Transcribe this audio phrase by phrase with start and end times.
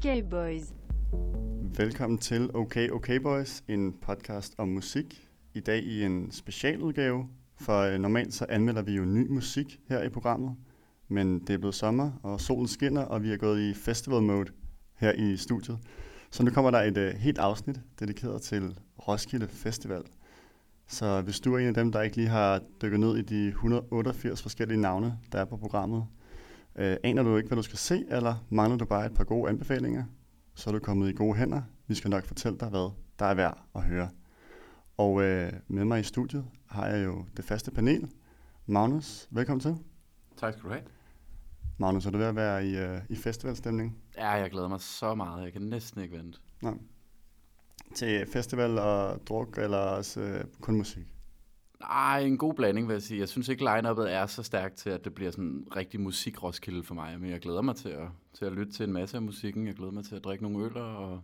[0.00, 0.62] Okay, boys.
[1.76, 5.28] Velkommen til Okay Okay Boys, en podcast om musik.
[5.54, 7.28] I dag i en specialudgave,
[7.60, 10.56] for øh, normalt så anmelder vi jo ny musik her i programmet.
[11.08, 14.52] Men det er blevet sommer, og solen skinner, og vi er gået i festival mode
[14.94, 15.78] her i studiet.
[16.30, 20.02] Så nu kommer der et uh, helt afsnit dedikeret til Roskilde Festival.
[20.88, 23.48] Så hvis du er en af dem, der ikke lige har dykket ned i de
[23.48, 26.04] 188 forskellige navne, der er på programmet,
[26.74, 29.48] uh, aner du ikke, hvad du skal se, eller mangler du bare et par gode
[29.50, 30.04] anbefalinger,
[30.54, 31.62] så er du kommet i gode hænder.
[31.86, 34.08] Vi skal nok fortælle dig, hvad der er værd at høre.
[34.96, 38.10] Og øh, med mig i studiet har jeg jo det faste panel.
[38.66, 39.76] Magnus, velkommen til.
[40.36, 40.82] Tak skal du have.
[41.78, 43.98] Magnus, er du ved at være i, øh, i festivalstemning?
[44.16, 45.44] Ja, jeg glæder mig så meget.
[45.44, 46.38] Jeg kan næsten ikke vente.
[46.62, 46.74] Nej.
[47.94, 51.17] Til festival og druk, eller også øh, kun musik?
[51.80, 53.20] Nej, en god blanding, vil jeg sige.
[53.20, 56.82] Jeg synes ikke, line-up'et er så stærkt til, at det bliver sådan rigtig musik Roskilde
[56.82, 57.20] for mig.
[57.20, 59.66] Men jeg glæder mig til at, til at lytte til en masse af musikken.
[59.66, 61.20] Jeg glæder mig til at drikke nogle øl og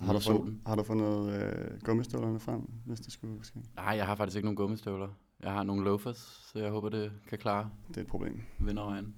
[0.00, 3.58] Har du, fundet, har du fundet øh, gummistøvlerne frem, hvis det skulle ske?
[3.76, 5.08] Nej, jeg har faktisk ikke nogen gummistøvler.
[5.42, 8.40] Jeg har nogle loafers, så jeg håber, det kan klare Det er et problem.
[8.58, 9.14] vinderøjen.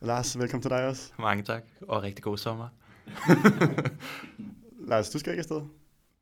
[0.00, 1.12] Lars, velkommen til dig også.
[1.18, 2.68] Mange tak, og rigtig god sommer.
[4.88, 5.60] Lars, du skal ikke afsted?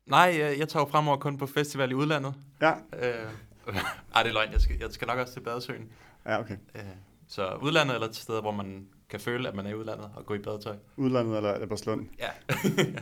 [0.05, 2.33] Nej, jeg, jeg tager jo fremover kun på festival i udlandet.
[2.61, 2.71] Ja.
[2.71, 3.29] Øh,
[4.15, 4.51] ej, det er løgn.
[4.51, 5.89] Jeg skal, jeg skal nok også til Badesøen.
[6.25, 6.57] Ja, okay.
[6.75, 6.81] Øh,
[7.27, 10.25] så udlandet eller til steder, hvor man kan føle, at man er i udlandet og
[10.25, 10.75] gå i badetøj.
[10.97, 12.07] Udlandet eller Albertslund?
[12.19, 12.29] Ja.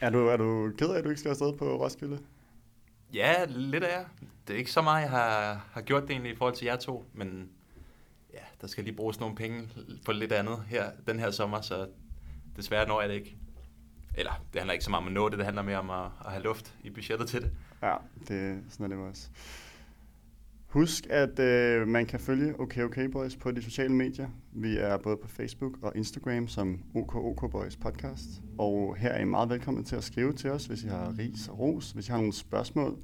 [0.00, 2.18] Er du, er du ked af, at du ikke skal afsted på Roskilde?
[3.14, 4.04] ja, lidt af jer.
[4.46, 6.76] Det er ikke så meget, jeg har, har gjort det egentlig i forhold til jer
[6.76, 7.48] to, men
[8.32, 9.68] ja, der skal lige bruges nogle penge
[10.04, 11.88] på lidt andet her den her sommer, så
[12.56, 13.36] desværre når jeg det ikke.
[14.14, 16.04] Eller, det handler ikke så meget om at nå det, det handler mere om at,
[16.26, 17.50] at have luft i budgettet til det.
[17.82, 17.96] Ja,
[18.28, 19.28] det, sådan er det også.
[20.74, 24.28] Husk, at øh, man kan følge OK OK Boys på de sociale medier.
[24.52, 28.42] Vi er både på Facebook og Instagram som OK OK Boys podcast.
[28.58, 31.48] Og her er I meget velkommen til at skrive til os, hvis I har ris
[31.48, 32.96] og ros, hvis I har nogle spørgsmål,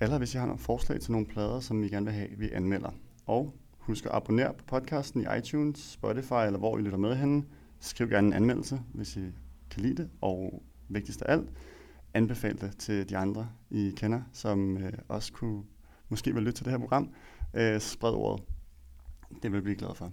[0.00, 2.50] eller hvis I har nogle forslag til nogle plader, som I gerne vil have, vi
[2.50, 2.90] anmelder.
[3.26, 7.44] Og husk at abonnere på podcasten i iTunes, Spotify eller hvor I lytter med henne.
[7.78, 9.24] Skriv gerne en anmeldelse, hvis I
[9.70, 10.10] kan lide det.
[10.20, 11.48] Og vigtigst af alt,
[12.14, 15.62] anbefale det til de andre, I kender, som øh, også kunne
[16.10, 17.10] måske vil lytte til det her program.
[17.54, 18.44] Øh, spred ordet.
[19.42, 20.12] Det vil jeg blive glad for.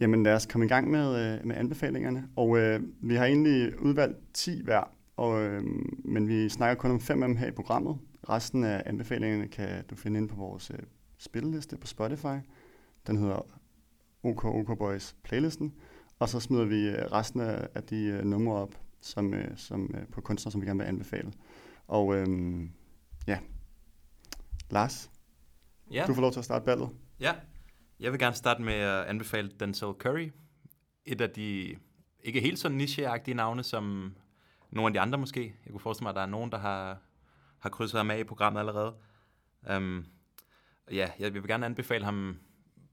[0.00, 2.28] Jamen lad os komme i gang med, øh, med anbefalingerne.
[2.36, 5.62] Og øh, vi har egentlig udvalgt 10 hver, og, øh,
[6.04, 7.98] men vi snakker kun om fem af dem her i programmet.
[8.28, 10.78] Resten af anbefalingerne kan du finde inde på vores øh,
[11.18, 12.38] spilleliste på Spotify.
[13.06, 13.46] Den hedder
[14.22, 15.74] OK OK Boys playlisten.
[16.18, 19.94] Og så smider vi øh, resten af, af de øh, numre op som, øh, som,
[19.94, 21.32] øh, på kunstnere, som vi gerne vil anbefale.
[21.88, 22.60] Og øh,
[23.26, 23.38] ja,
[24.70, 25.10] Lars,
[25.90, 26.04] Ja.
[26.06, 26.88] du får lov til at starte ballet.
[27.20, 27.34] Ja,
[28.00, 30.30] jeg vil gerne starte med at anbefale Denzel Curry.
[31.04, 31.76] Et af de
[32.20, 34.14] ikke helt så nicheagtige navne som
[34.70, 35.54] nogle af de andre måske.
[35.64, 36.98] Jeg kunne forestille mig, at der er nogen, der har,
[37.58, 38.94] har krydset ham af i programmet allerede.
[39.76, 40.06] Um,
[40.92, 42.38] ja, jeg vil gerne anbefale ham,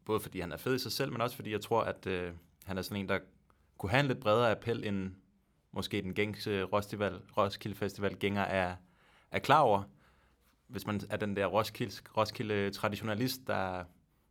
[0.06, 2.36] både fordi han er fed i sig selv, men også fordi jeg tror, at uh,
[2.66, 3.20] han er sådan en, der
[3.78, 5.12] kunne have en lidt bredere appel, end
[5.72, 8.76] måske den gængse Roskilde Festival gænger er,
[9.32, 9.84] er klar over.
[10.68, 13.84] Hvis man er den der Roskilde, Roskilde traditionalist, der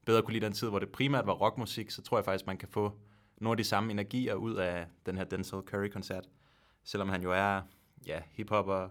[0.05, 2.59] bedre kunne lide den tid, hvor det primært var rockmusik, så tror jeg faktisk, man
[2.59, 2.99] kan få
[3.37, 6.29] nogle af de samme energier ud af den her Denzel Curry-koncert.
[6.85, 7.63] Selvom han jo er
[8.07, 8.89] ja, hiphopper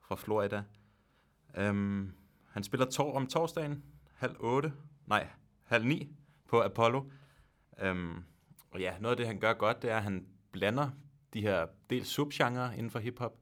[0.00, 0.62] fra Florida.
[1.70, 2.12] Um,
[2.50, 3.84] han spiller tor om torsdagen,
[4.14, 4.72] halv otte,
[5.06, 5.28] nej,
[5.64, 6.08] halv ni
[6.48, 7.04] på Apollo.
[7.90, 8.24] Um,
[8.70, 10.90] og ja, noget af det, han gør godt, det er, at han blander
[11.34, 13.36] de her dels subgenre inden for hiphop,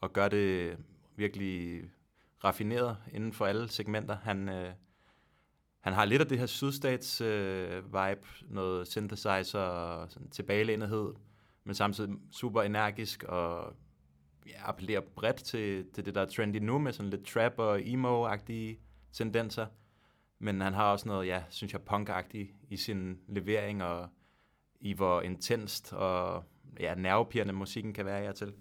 [0.00, 0.76] og gør det
[1.16, 1.82] virkelig
[2.46, 4.16] raffineret inden for alle segmenter.
[4.16, 4.72] Han, øh,
[5.80, 11.14] han har lidt af det her sydstats øh, vibe, noget synthesizer og sådan tilbagelændighed,
[11.64, 13.76] men samtidig super energisk og
[14.46, 17.80] ja, appellerer bredt til, til det, der er trendy nu med sådan lidt trap og
[17.80, 18.78] emo-agtige
[19.12, 19.66] tendenser.
[20.38, 22.10] Men han har også noget, ja, synes jeg, punk
[22.70, 24.08] i sin levering og
[24.80, 26.44] i hvor intenst og
[26.80, 28.52] ja, nervepirrende musikken kan være af til.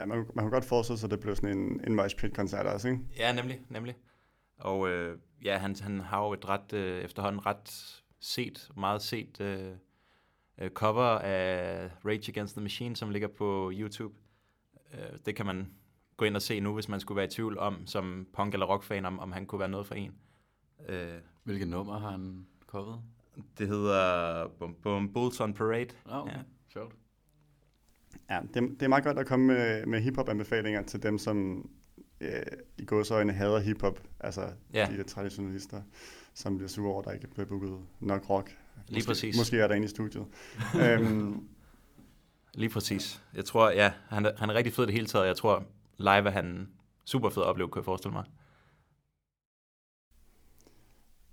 [0.00, 2.34] Ja, man, man kan godt forestille sig, at det blev sådan en, en mosh pit
[2.34, 3.00] koncert også, ikke?
[3.16, 3.96] Ja, nemlig, nemlig.
[4.58, 9.40] Og øh, ja, han, han har jo et ret, øh, efterhånden ret set, meget set
[9.40, 9.72] øh,
[10.58, 14.14] øh, cover af Rage Against the Machine, som ligger på YouTube.
[14.94, 15.70] Øh, det kan man
[16.16, 18.66] gå ind og se nu, hvis man skulle være i tvivl om, som punk- eller
[18.66, 20.14] rockfan, om, om han kunne være noget for en.
[20.88, 23.02] Øh, Hvilket nummer har han coveret?
[23.58, 25.88] det hedder Bum Bum Bulls on Parade.
[26.06, 26.32] Åh, oh, okay.
[26.32, 26.38] Ja.
[26.38, 26.44] ja.
[26.72, 26.94] sjovt.
[28.30, 31.68] Ja, det, det er meget godt at komme med, med hiphop-anbefalinger til dem, som
[32.20, 32.42] øh,
[32.78, 34.00] i gåsøjne hader hiphop.
[34.20, 34.88] Altså Ja.
[34.96, 35.82] de traditionalister,
[36.34, 38.56] som bliver sure over, at der ikke bliver booket nok rock.
[38.88, 39.36] Lige måske, præcis.
[39.38, 40.26] Måske er der inde i studiet.
[40.84, 41.48] øhm,
[42.54, 43.22] Lige præcis.
[43.34, 45.26] Jeg tror, ja, han er, han er rigtig fed det hele taget.
[45.26, 45.64] Jeg tror,
[45.98, 46.68] live er han
[47.04, 48.24] super fed at opleve, kan jeg forestille mig.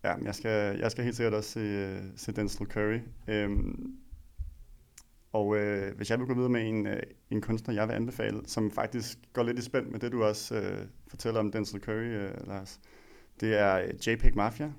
[0.04, 3.00] Ja, jeg skal, jeg skal helt sikkert også se, se Denzel Curry.
[3.28, 3.98] Øhm,
[5.33, 8.41] og øh, hvis jeg vil gå videre med en, øh, en kunstner, jeg vil anbefale,
[8.45, 12.06] som faktisk går lidt i spænd med det, du også øh, fortæller om Denzel Curry,
[12.06, 12.79] øh, Lars,
[13.39, 14.71] det er øh, JPEG Mafia.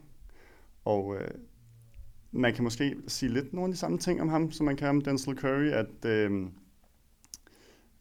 [0.85, 1.31] Og øh,
[2.31, 4.89] man kan måske sige lidt nogle af de samme ting om ham, som man kan
[4.89, 6.47] om Denzel Curry, at, øh,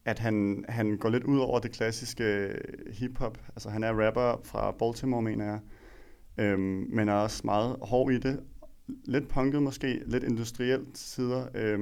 [0.04, 2.54] at han, han går lidt ud over det klassiske øh,
[2.92, 3.38] hip-hop.
[3.48, 5.60] Altså han er rapper fra Baltimore, mener jeg,
[6.44, 8.40] øh, men er også meget hård i det.
[9.04, 11.46] Lidt punket måske, lidt industrielt sider.
[11.54, 11.78] Øh,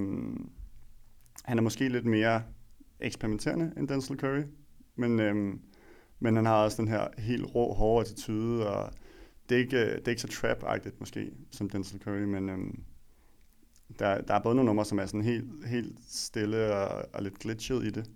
[1.46, 2.42] han er måske lidt mere
[3.00, 4.42] eksperimenterende end Denzel Curry,
[4.96, 5.60] men, øhm,
[6.18, 8.92] men han har også den her helt rå, hårde attitude, og
[9.48, 12.82] det er ikke, det er ikke så trap-agtigt måske, som Denzel Curry, men øhm,
[13.98, 17.38] der, der er både nogle numre, som er sådan helt, helt stille og, og lidt
[17.38, 18.10] glitchet i det,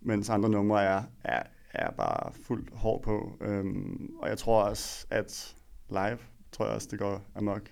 [0.00, 3.36] mens andre numre er, er, er bare fuldt hård på.
[3.40, 5.56] Øhm, og jeg tror også, at
[5.90, 6.18] live,
[6.52, 7.70] tror jeg også, det går amok.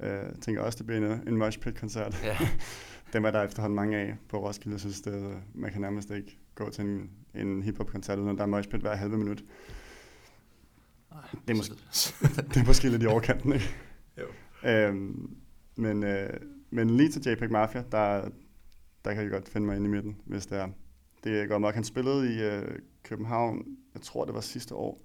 [0.00, 2.22] Øh, jeg tænker også, det bliver en, en mosh pit-koncert.
[2.24, 2.36] Ja.
[3.14, 4.78] Dem er der efterhånden mange af på Roskilde.
[4.78, 8.46] Synes, det, man kan nærmest ikke gå til en, en hiphop-koncert, uden at der er
[8.46, 9.44] moshpit hver halve minut.
[11.32, 11.74] Det er, måske,
[12.54, 13.74] det er måske lidt i overkanten, ikke?
[14.18, 14.24] Jo.
[14.70, 15.36] Øhm,
[15.76, 16.40] men, øh,
[16.70, 18.28] men lige til JPEG Mafia, der,
[19.04, 20.68] der kan I godt finde mig inde i midten, hvis det er.
[21.24, 21.74] Det går nok.
[21.74, 25.02] Han spillede i øh, København, jeg tror det var sidste år,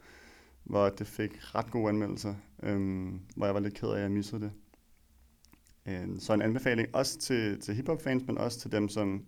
[0.63, 4.11] hvor det fik ret gode anmeldelser, øhm, hvor jeg var lidt ked af, at jeg
[4.11, 4.51] missede det.
[5.89, 9.25] Øh, så en anbefaling også til, til hiphop-fans, men også til dem, som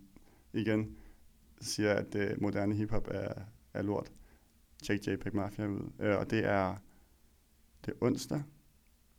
[0.52, 0.96] igen
[1.60, 3.32] siger, at det moderne hiphop er,
[3.74, 4.12] er lort.
[4.82, 5.90] Tjek JPEG Mafia ud.
[6.00, 6.76] Øh, og det er,
[7.84, 8.42] det er onsdag,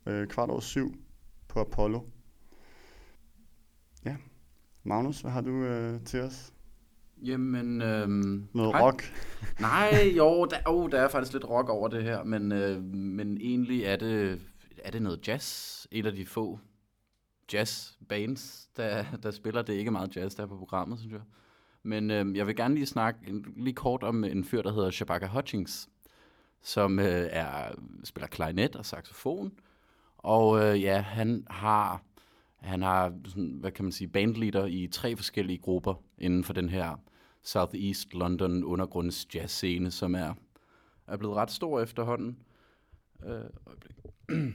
[0.06, 0.96] øh, kvart over syv
[1.48, 2.02] på Apollo.
[4.06, 4.16] Ja.
[4.84, 6.54] Magnus, hvad har du øh, til os?
[7.18, 8.82] Jamen, øhm, Noget hej.
[8.82, 9.04] rock?
[9.60, 13.38] Nej, jo, der, oh, der er faktisk lidt rock over det her, men, øh, men
[13.42, 14.42] egentlig er det,
[14.78, 15.88] er det noget jazz.
[15.92, 16.60] Et af de få
[17.54, 19.62] jazz-bands, der, der spiller.
[19.62, 21.22] Det er ikke meget jazz, der er på programmet, synes jeg.
[21.84, 23.20] Men øh, jeg vil gerne lige snakke
[23.56, 25.90] lige kort om en fyr, der hedder Shabaka Hutchings,
[26.62, 27.72] som øh, er,
[28.04, 29.52] spiller klarinet og saxofon.
[30.18, 32.02] Og øh, ja, han har,
[32.56, 36.70] han har sådan, hvad kan man sige, bandleader i tre forskellige grupper inden for den
[36.70, 36.96] her
[37.44, 40.34] Southeast London undergrunds jazz scene, som er,
[41.08, 42.38] er blevet ret stor efterhånden.
[43.26, 43.98] Øh, øjeblik.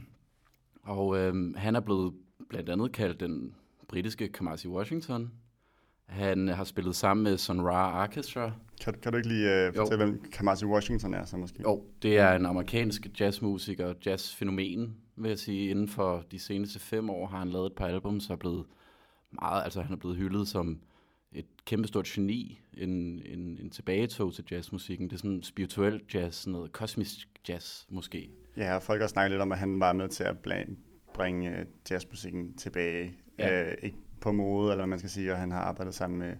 [0.96, 2.14] og øh, han er blevet
[2.48, 3.54] blandt andet kaldt den
[3.88, 5.32] britiske Kamasi Washington.
[6.06, 8.52] Han har spillet sammen med Sun Ra Orchestra.
[8.84, 9.72] Kan, kan du ikke lige Jo.
[9.76, 11.62] fortælle, hvem Kamasi Washington er så måske?
[11.62, 15.70] Jo, det er en amerikansk jazzmusiker, jazzfænomen, vil jeg sige.
[15.70, 18.64] Inden for de seneste fem år har han lavet et par album, så er blevet
[19.30, 20.80] meget, altså han er blevet hyldet som
[21.32, 22.90] et kæmpestort geni, en,
[23.24, 25.08] en, en tilbagetog til jazzmusikken.
[25.08, 28.30] Det er sådan spirituel jazz, sådan noget kosmisk jazz måske.
[28.56, 30.76] Ja, og folk har snakket lidt om, at han var med til at bland,
[31.18, 33.14] bringe uh, jazzmusikken tilbage.
[33.38, 33.66] Ja.
[33.66, 36.36] Uh, ikke på mode, eller hvad man skal sige, og han har arbejdet sammen med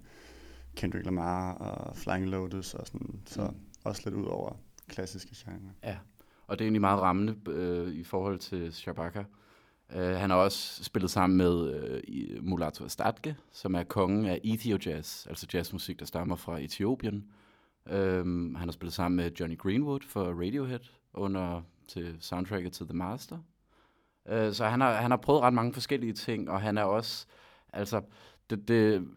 [0.76, 3.56] Kendrick Lamar og Flying Lotus og sådan, så Mm.
[3.85, 4.52] også lidt ud over
[4.88, 5.73] klassiske genre.
[5.85, 5.97] Ja,
[6.47, 9.25] og det er egentlig meget rammende øh, i forhold til Shabaka.
[9.94, 14.40] Uh, han har også spillet sammen med øh, i- Mulatu Astatke, som er kongen af
[14.44, 17.25] Ethio Jazz, altså jazzmusik, der stammer fra Etiopien.
[17.92, 20.80] Um, han har spillet sammen med Johnny Greenwood for Radiohead
[21.14, 23.38] under til soundtracket til The Master.
[24.32, 27.26] Uh, så han har, han har prøvet ret mange forskellige ting, og han er også,
[27.73, 28.00] altså,
[28.50, 29.08] det, det,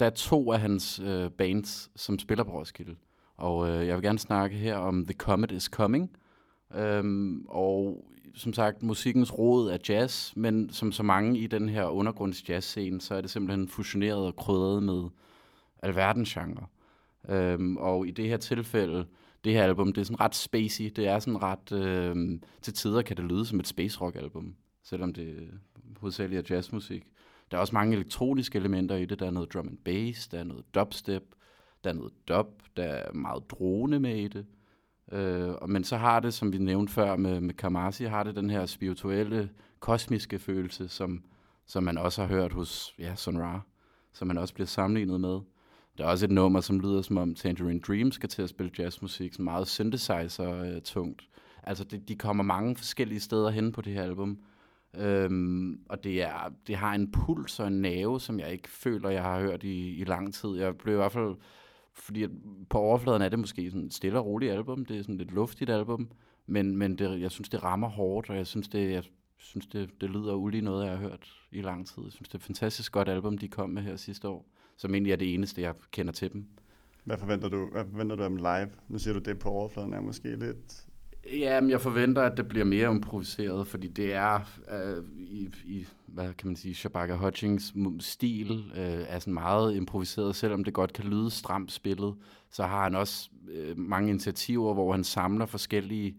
[0.00, 2.96] der er to af hans øh, bands, som spiller på Roskilde.
[3.36, 6.10] Og øh, jeg vil gerne snakke her om The Comet is Coming.
[6.74, 11.84] Øhm, og som sagt, musikkens rod er jazz, men som så mange i den her
[11.84, 15.08] undergrunds jazzscene, så er det simpelthen fusioneret og krydret med
[15.82, 16.66] alverdens genre.
[17.28, 19.06] Øhm, og i det her tilfælde,
[19.44, 20.84] det her album, det er sådan ret spacey.
[20.96, 24.54] Det er sådan ret, Øh, til tider kan det lyde som et space rock album,
[24.82, 25.50] selvom det
[25.96, 27.06] hovedsageligt er jazzmusik.
[27.50, 29.20] Der er også mange elektroniske elementer i det.
[29.20, 31.22] Der er noget drum and bass, der er noget dubstep,
[31.84, 34.46] der er noget dub, der er meget drone med i det.
[35.12, 38.50] Øh, men så har det, som vi nævnte før med, med Kamasi, har det den
[38.50, 41.24] her spirituelle, kosmiske følelse, som,
[41.66, 43.60] som man også har hørt hos ja, Sun Ra,
[44.12, 45.40] som man også bliver sammenlignet med.
[45.98, 48.72] Der er også et nummer, som lyder som om Tangerine Dream skal til at spille
[48.78, 51.22] jazzmusik, sådan meget synthesizer-tungt.
[51.22, 54.38] Øh, altså, det, de kommer mange forskellige steder hen på det her album.
[54.94, 59.10] Øhm, og det, er, det har en puls og en nerve, som jeg ikke føler,
[59.10, 60.56] jeg har hørt i, i lang tid.
[60.56, 61.34] Jeg blev i hvert fald,
[61.94, 62.26] fordi
[62.70, 65.20] på overfladen er det måske sådan et stille og roligt album, det er sådan et
[65.20, 66.10] lidt luftigt album,
[66.46, 69.04] men, men det, jeg synes, det rammer hårdt, og jeg synes, det, jeg
[69.36, 72.02] synes det, det lyder ulig noget, jeg har hørt i lang tid.
[72.02, 74.46] Jeg synes, det er et fantastisk godt album, de kom med her sidste år
[74.80, 76.44] som egentlig er det eneste, jeg kender til dem.
[77.04, 78.70] Hvad forventer du, hvad forventer du af dem live?
[78.88, 80.86] Nu siger du, det på overfladen er måske lidt...
[81.32, 84.40] Ja, men jeg forventer, at det bliver mere improviseret, fordi det er
[84.72, 90.36] øh, i, i, hvad kan man sige, Shabaka Hutchings stil øh, er sådan meget improviseret,
[90.36, 92.14] selvom det godt kan lyde stramt spillet,
[92.50, 96.16] så har han også øh, mange initiativer, hvor han samler forskellige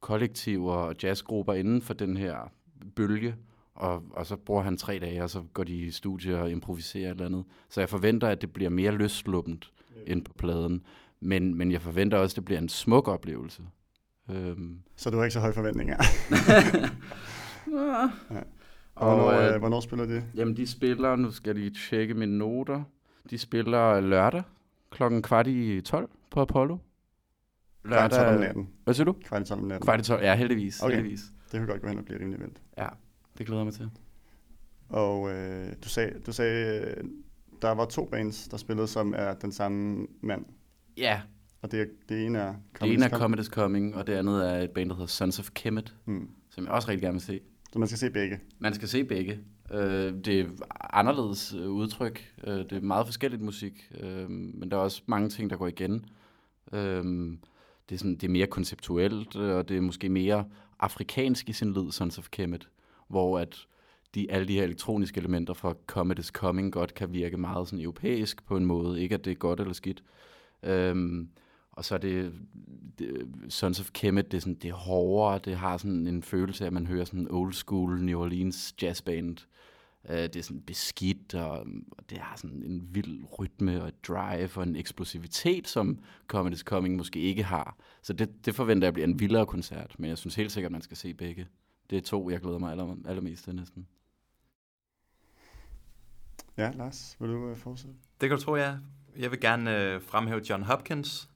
[0.00, 2.52] kollektiver og jazzgrupper inden for den her
[2.96, 3.34] bølge,
[3.76, 7.06] og, og så bruger han tre dage, og så går de i studie og improviserer
[7.06, 7.44] et eller andet.
[7.68, 10.10] Så jeg forventer, at det bliver mere løsluppent yeah.
[10.10, 10.82] ind på pladen,
[11.20, 13.62] men, men jeg forventer også, at det bliver en smuk oplevelse.
[14.30, 14.78] Øhm.
[14.96, 15.96] Så du har ikke så høje forventninger?
[17.72, 18.08] ja.
[18.94, 20.24] Og, og hvornår, øh, hvornår spiller de?
[20.34, 22.82] Jamen, de spiller, nu skal jeg lige tjekke mine noter,
[23.30, 24.42] de spiller lørdag
[24.90, 26.76] klokken kvart i 12 på Apollo.
[27.84, 28.68] Lørdag, kvart i 12 om natten.
[28.84, 29.12] Hvad siger du?
[29.12, 29.84] Kvart i 12 om natten.
[29.84, 30.82] Kvart i 12, ja, heldigvis.
[30.82, 30.94] Okay.
[30.94, 31.20] heldigvis.
[31.52, 32.62] Det kan godt gå hen og blive rimelig vildt.
[32.78, 32.88] Ja,
[33.38, 33.90] det glæder jeg mig til.
[34.88, 37.04] Og øh, du sagde, du sagde øh,
[37.62, 40.44] der var to bands, der spillede, som er den samme mand.
[40.96, 41.20] Ja.
[41.62, 44.50] Og det, det ene er Comet Det ene er Comet is Coming, og det andet
[44.50, 46.30] er et band, der hedder Sons of Kemet, mm.
[46.50, 47.40] som jeg også rigtig gerne vil se.
[47.72, 48.40] Så man skal se begge?
[48.58, 49.40] Man skal se begge.
[49.72, 50.46] Øh, det er
[50.96, 52.34] anderledes øh, udtryk.
[52.46, 55.66] Øh, det er meget forskelligt musik, øh, men der er også mange ting, der går
[55.66, 56.04] igen.
[56.72, 57.04] Øh,
[57.88, 60.44] det, er sådan, det er mere konceptuelt, og det er måske mere
[60.78, 62.68] afrikansk i sin lyd, Sons of Kemet,
[63.08, 63.66] hvor at
[64.14, 67.84] de, alle de her elektroniske elementer fra Comet is Coming godt kan virke meget sådan
[67.84, 69.02] europæisk på en måde.
[69.02, 70.02] Ikke at det er godt eller skidt.
[70.62, 71.28] Øhm,
[71.72, 72.32] og så er det,
[72.98, 76.64] det Sons of Kemet, det er, sådan, det er hårdere, det har sådan en følelse
[76.64, 79.36] af, at man hører sådan old school New Orleans jazzband.
[80.10, 84.06] Øh, det er sådan beskidt, og, og det har sådan en vild rytme og et
[84.08, 87.76] drive og en eksplosivitet, som Comet is Coming måske ikke har.
[88.02, 90.72] Så det, det forventer jeg bliver en vildere koncert, men jeg synes helt sikkert, at
[90.72, 91.46] man skal se begge.
[91.90, 93.86] Det er to, jeg glæder mig aller, allermest til næsten.
[96.56, 97.96] Ja, Lars, vil du uh, fortsætte?
[98.20, 98.76] Det kan du tro, ja.
[99.16, 101.30] Jeg vil gerne uh, fremhæve John Hopkins,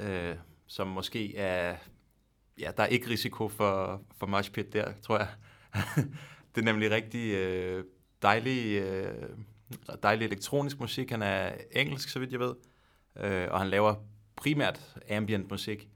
[0.00, 1.76] uh, som måske er...
[2.58, 5.28] Ja, der er ikke risiko for, for moshpit der, tror jeg.
[6.54, 7.32] det er nemlig rigtig
[7.78, 7.84] uh,
[8.22, 11.10] dejlig, uh, dejlig elektronisk musik.
[11.10, 12.54] Han er engelsk, så vidt jeg ved.
[13.14, 13.94] Uh, og han laver
[14.36, 15.88] primært ambient musik.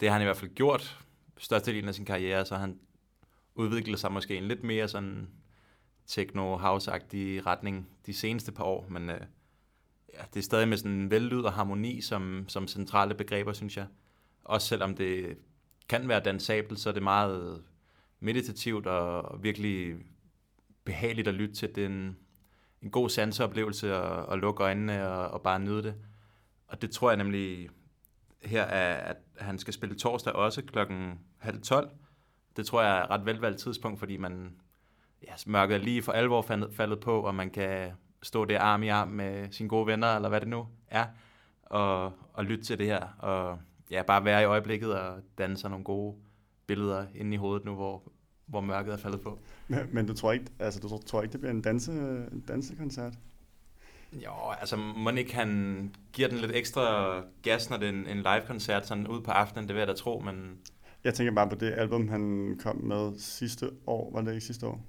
[0.00, 1.04] Det har han i hvert fald gjort
[1.38, 2.78] størstedelen af sin karriere, så han
[3.54, 5.28] udviklet sig måske en lidt mere sådan
[6.06, 9.20] techno-house-agtig retning de seneste par år, men øh,
[10.14, 13.76] ja, det er stadig med sådan en vellyd og harmoni som, som centrale begreber, synes
[13.76, 13.86] jeg.
[14.44, 15.38] Også selvom det
[15.88, 17.62] kan være dansabelt, så er det meget
[18.20, 19.96] meditativt og virkelig
[20.84, 21.74] behageligt at lytte til.
[21.74, 22.16] Det er en,
[22.82, 25.94] en god sanseoplevelse at, at lukke øjnene og, og bare nyde det.
[26.66, 27.68] Og det tror jeg nemlig
[28.42, 31.90] her, er, at han skal spille torsdag også klokken halv tolv.
[32.56, 34.52] Det tror jeg er et ret velvalgt tidspunkt, fordi man
[35.26, 36.42] ja, mørket er lige for alvor
[36.72, 37.90] faldet på, og man kan
[38.22, 41.06] stå der arm i arm med sine gode venner, eller hvad det nu er,
[41.62, 43.58] og, og lytte til det her, og
[43.90, 46.16] ja, bare være i øjeblikket og danne sig nogle gode
[46.66, 48.02] billeder inde i hovedet nu, hvor,
[48.46, 49.38] hvor mørket er faldet på.
[49.68, 53.12] Men, men du tror ikke, altså, du tror ikke, det bliver en, danse, en dansekoncert?
[54.12, 58.86] Jo, altså Monique han giver den lidt ekstra gas, når det er en, en live-koncert
[58.86, 60.58] sådan ud på aftenen, det vil jeg da tro, men...
[61.04, 64.66] Jeg tænker bare på det album, han kom med sidste år, var det ikke sidste
[64.66, 64.86] år?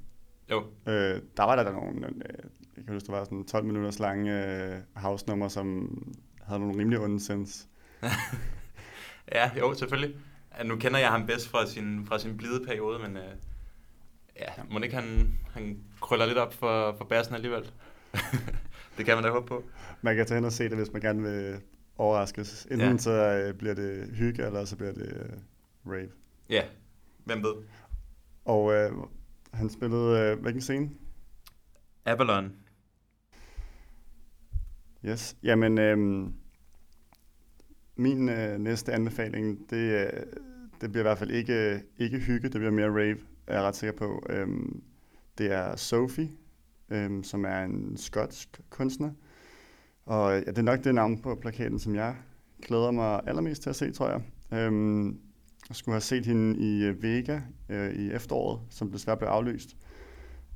[0.52, 0.64] Jo.
[0.88, 4.46] Øh, der var der nogle, øh, jeg kan huske, der var sådan 12 minutters lange
[4.46, 5.98] øh, house-nummer, som
[6.44, 7.48] havde nogle rimelig onde
[9.36, 10.16] ja, jo, selvfølgelig.
[10.66, 13.24] Nu kender jeg ham bedst fra sin, fra sin blide periode, men øh,
[14.40, 17.72] ja, må ikke han, han krøller lidt op for, for bassen alligevel.
[18.98, 19.64] det kan man da håbe på.
[20.02, 21.62] Man kan tage hen og se det, hvis man gerne vil
[21.98, 22.68] overraskes.
[22.72, 22.98] Enten ja.
[22.98, 25.38] så øh, bliver det hygge, eller så bliver det øh,
[25.86, 26.12] rave.
[26.50, 26.64] Ja,
[27.26, 27.54] hvem ved.
[28.46, 28.92] Og øh,
[29.54, 30.90] han spillede øh, hvilken scene?
[32.06, 32.54] Avalon.
[35.06, 35.38] Yes.
[35.44, 36.28] Jamen, øh,
[37.96, 40.24] min øh, næste anbefaling, det, øh,
[40.82, 43.76] det bliver i hvert fald ikke, ikke hygge, det bliver mere rave, er jeg ret
[43.76, 44.24] sikker på.
[44.30, 44.48] Øh,
[45.38, 46.32] det er Sophie,
[46.90, 49.12] øh, som er en skotsk kunstner.
[50.06, 52.16] Og ja, det er nok det navn på plakaten, som jeg
[52.62, 54.22] glæder mig allermest til at se, tror jeg.
[54.60, 55.14] Øh,
[55.72, 59.78] jeg skulle have set hende i øh, Vega øh, i efteråret, som desværre blev aflyst.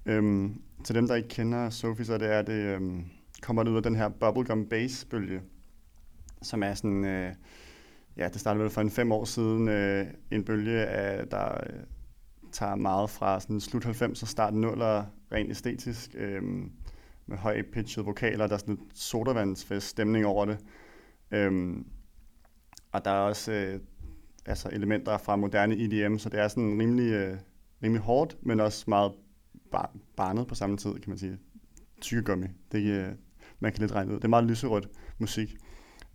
[0.06, 3.06] Øhm, til dem, der ikke kender Sophie, så det er det, øhm,
[3.42, 5.42] kommer det ud af den her bubblegum bass bølge,
[6.42, 7.34] som er sådan, øh,
[8.18, 11.80] ja, det startede vel for en fem år siden, øh, en bølge, af, der øh,
[12.52, 16.44] tager meget fra sådan slut 90 og start 0'er rent æstetisk, øh,
[17.26, 20.58] med høj pitched vokaler, der er sådan et sodavandsfest stemning over det.
[21.32, 21.76] Øh,
[22.92, 23.80] og der er også øh,
[24.46, 27.38] altså elementer fra moderne EDM, så det er sådan rimelig, øh,
[27.84, 29.12] rimelig hårdt, men også meget
[29.72, 31.38] bar- barnet på samme tid, kan man sige.
[32.02, 32.48] Tykkegummi.
[32.72, 33.08] Det, øh,
[33.60, 34.16] man kan lidt regne ud.
[34.16, 35.56] Det er meget lyserødt musik.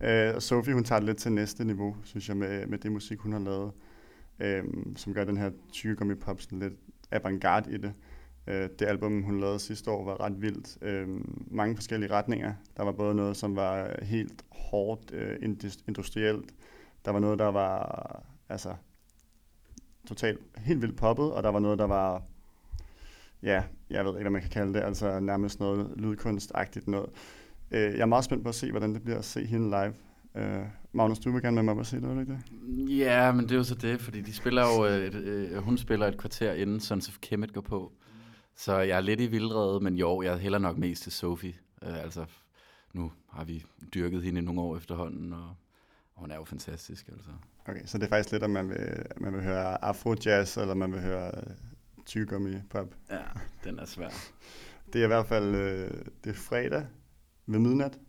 [0.03, 2.91] Øh, og Sophie, hun tager det lidt til næste niveau, synes jeg, med, med det
[2.91, 3.71] musik, hun har lavet,
[4.39, 4.63] øh,
[4.95, 6.73] som gør den her tykkegummi pop sådan lidt
[7.11, 7.93] avantgarde i det.
[8.47, 10.77] Øh, det album, hun lavede sidste år, var ret vildt.
[10.81, 11.07] Øh,
[11.51, 12.53] mange forskellige retninger.
[12.77, 15.37] Der var både noget, som var helt hårdt øh,
[15.87, 16.53] industrielt.
[17.05, 18.75] Der var noget, der var altså
[20.07, 22.23] totalt helt vildt poppet, og der var noget, der var
[23.43, 27.09] ja, jeg ved ikke, hvad man kan kalde det, altså nærmest noget lydkunstagtigt noget.
[27.71, 29.93] Øh, jeg er meget spændt på at se, hvordan det bliver at se hende live.
[30.35, 32.97] Øh, Magnus, du vil gerne med mig at se det, eller ikke det?
[32.97, 36.07] Ja, men det er jo så det, fordi de spiller jo, et, øh, hun spiller
[36.07, 37.91] et kvarter inden Sons of Kemet går på.
[38.55, 41.53] Så jeg er lidt i vildrede, men jo, jeg hælder nok mest til Sophie.
[41.83, 42.25] Øh, altså,
[42.93, 45.55] nu har vi dyrket hende i nogle år efterhånden, og
[46.21, 47.29] hun er jo fantastisk, altså.
[47.65, 50.91] Okay, så det er faktisk lidt, om man vil, man vil høre afro-jazz, eller man
[50.91, 51.31] vil høre
[52.05, 52.87] tyggegummi pop.
[53.09, 53.21] Ja,
[53.63, 54.09] den er svær.
[54.93, 55.91] Det er i hvert fald øh,
[56.23, 56.85] det er fredag
[57.45, 57.99] ved midnat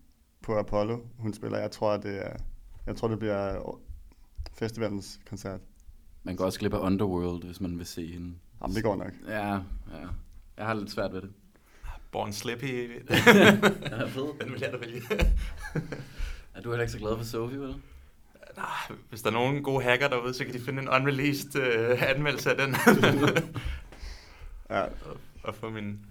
[0.42, 0.99] på Apollo.
[1.19, 2.37] Hun spiller, jeg tror, det er,
[2.87, 3.78] jeg tror, det bliver
[4.52, 5.61] festivalens koncert.
[6.23, 8.35] Man kan også glip af Underworld, hvis man vil se hende.
[8.62, 9.12] Jamen, det går nok.
[9.28, 10.09] Ja, ja.
[10.57, 11.33] Jeg har lidt svært ved det.
[12.12, 12.99] Born Slippy.
[13.09, 14.40] den er fed.
[14.40, 15.02] Den vil jeg da vælge.
[16.54, 17.75] er du heller ikke så glad for Sophie, vel?
[18.56, 22.11] Nej, hvis der er nogen gode hacker derude, så kan de finde en unreleased uh,
[22.11, 22.75] anmeldelse af den.
[24.71, 24.82] ja.
[24.82, 26.06] og, og få min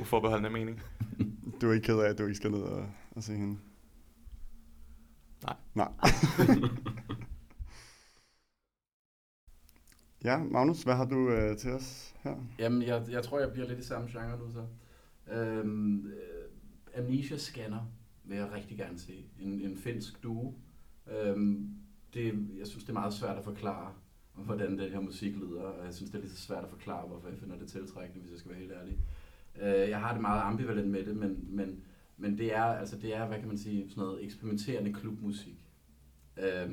[0.00, 0.82] uforbeholdende mening.
[1.60, 3.58] Du er ikke ked af, at du ikke skal ned og, og se hende?
[5.42, 5.56] Nej.
[5.74, 5.88] Nej.
[10.24, 12.34] ja, Magnus, hvad har du øh, til os her?
[12.58, 14.66] Jamen, jeg, jeg tror, jeg bliver lidt i samme genre nu så.
[15.32, 17.92] Øhm, øh, Amnesia Scanner
[18.24, 19.24] vil jeg rigtig gerne se.
[19.40, 20.54] En, en finsk duo.
[21.06, 21.70] Øhm,
[22.16, 23.92] det, jeg synes, det er meget svært at forklare,
[24.34, 27.06] hvordan den her musik lyder, og jeg synes, det er lige så svært at forklare,
[27.08, 28.98] hvorfor jeg finder det tiltrækkende, hvis jeg skal være helt ærlig.
[29.62, 31.84] Øh, jeg har det meget ambivalent med det, men, men,
[32.16, 35.70] men det er, altså det er, hvad kan man sige, sådan noget eksperimenterende klubmusik.
[36.38, 36.70] Øh,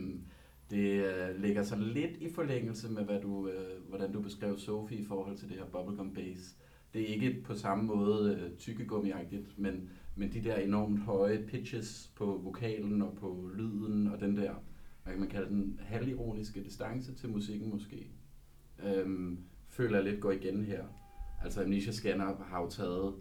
[0.70, 4.98] det øh, ligger så lidt i forlængelse med, hvad du, øh, hvordan du beskrev Sophie
[4.98, 6.56] i forhold til det her bubblegum bass.
[6.94, 12.12] Det er ikke på samme måde øh, tykkegummiagtigt, men, men de der enormt høje pitches
[12.16, 14.54] på vokalen og på lyden og den der,
[15.04, 18.08] hvad kan man kalde den, halvironiske distance til musikken måske,
[18.84, 20.86] øhm, føler jeg lidt går igen her.
[21.44, 23.16] Altså Amnesia Scanner har jo taget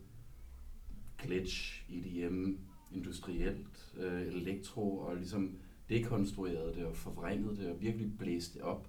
[1.18, 2.55] glitch, EDM,
[2.92, 8.88] industrielt, øh, elektro og ligesom dekonstrueret det og forvrænget det og virkelig blæst det op.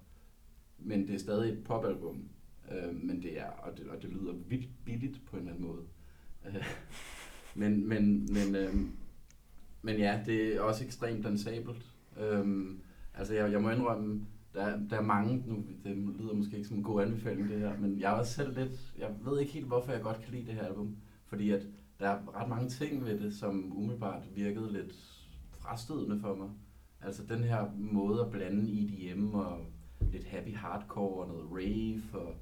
[0.80, 2.30] Men det er stadig et popalbum,
[2.72, 5.68] øh, men det er, og det, og det lyder vildt billigt på en eller anden
[5.68, 5.84] måde.
[6.46, 6.66] Øh,
[7.62, 8.76] men, men, men, øh,
[9.82, 11.93] men ja, det er også ekstremt dansabelt.
[12.20, 12.82] Øhm,
[13.14, 16.78] altså jeg, jeg må indrømme, der, der er mange, nu det lyder måske ikke som
[16.78, 19.68] en god anbefaling det her, men jeg er også selv lidt, jeg ved ikke helt
[19.68, 21.62] hvorfor jeg godt kan lide det her album, fordi at
[22.00, 24.94] der er ret mange ting ved det, som umiddelbart virkede lidt
[25.60, 26.50] frastødende for mig.
[27.02, 29.66] Altså den her måde at blande EDM og
[30.12, 32.36] lidt happy hardcore og noget rave og,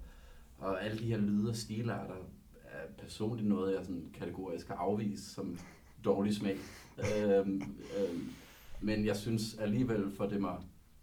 [0.58, 2.16] og alle de her lyde og stilarter
[2.64, 5.58] er personligt noget, jeg sådan kategorisk har afvist som
[6.06, 6.58] dårlig smag.
[6.98, 7.62] øhm,
[8.00, 8.30] øhm,
[8.82, 10.58] men jeg synes alligevel for det mig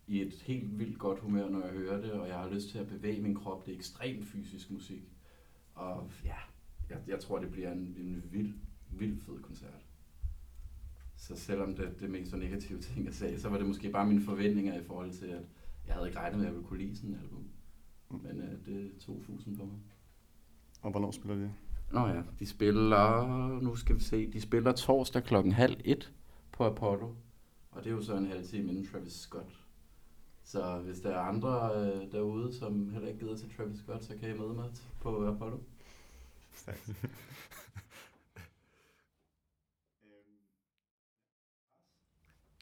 [0.06, 2.78] i et helt vildt godt humør, når jeg hører det, og jeg har lyst til
[2.78, 3.66] at bevæge min krop.
[3.66, 5.02] Det er ekstremt fysisk musik.
[5.74, 6.34] Og ja,
[6.90, 8.54] jeg, jeg tror, det bliver en, en vild,
[8.90, 9.86] vild fed koncert.
[11.16, 13.90] Så selvom det, det er mest så negative ting, jeg sagde, så var det måske
[13.90, 15.42] bare mine forventninger i forhold til, at
[15.86, 17.44] jeg havde ikke regnet med, at jeg ville kunne lide sådan et album.
[18.10, 18.20] Mm.
[18.22, 19.78] Men uh, det tog fusen på mig.
[20.82, 21.52] Og hvornår spiller de?
[21.92, 26.12] Nå ja, de spiller, nu skal vi se, de spiller torsdag klokken halv et
[26.52, 27.14] på Apollo.
[27.78, 29.58] Og det er jo så en halv time inden Travis Scott
[30.48, 34.16] så hvis der er andre øh, derude, som heller ikke gider til Travis Scott, så
[34.20, 35.58] kan I møde mig på Apollo.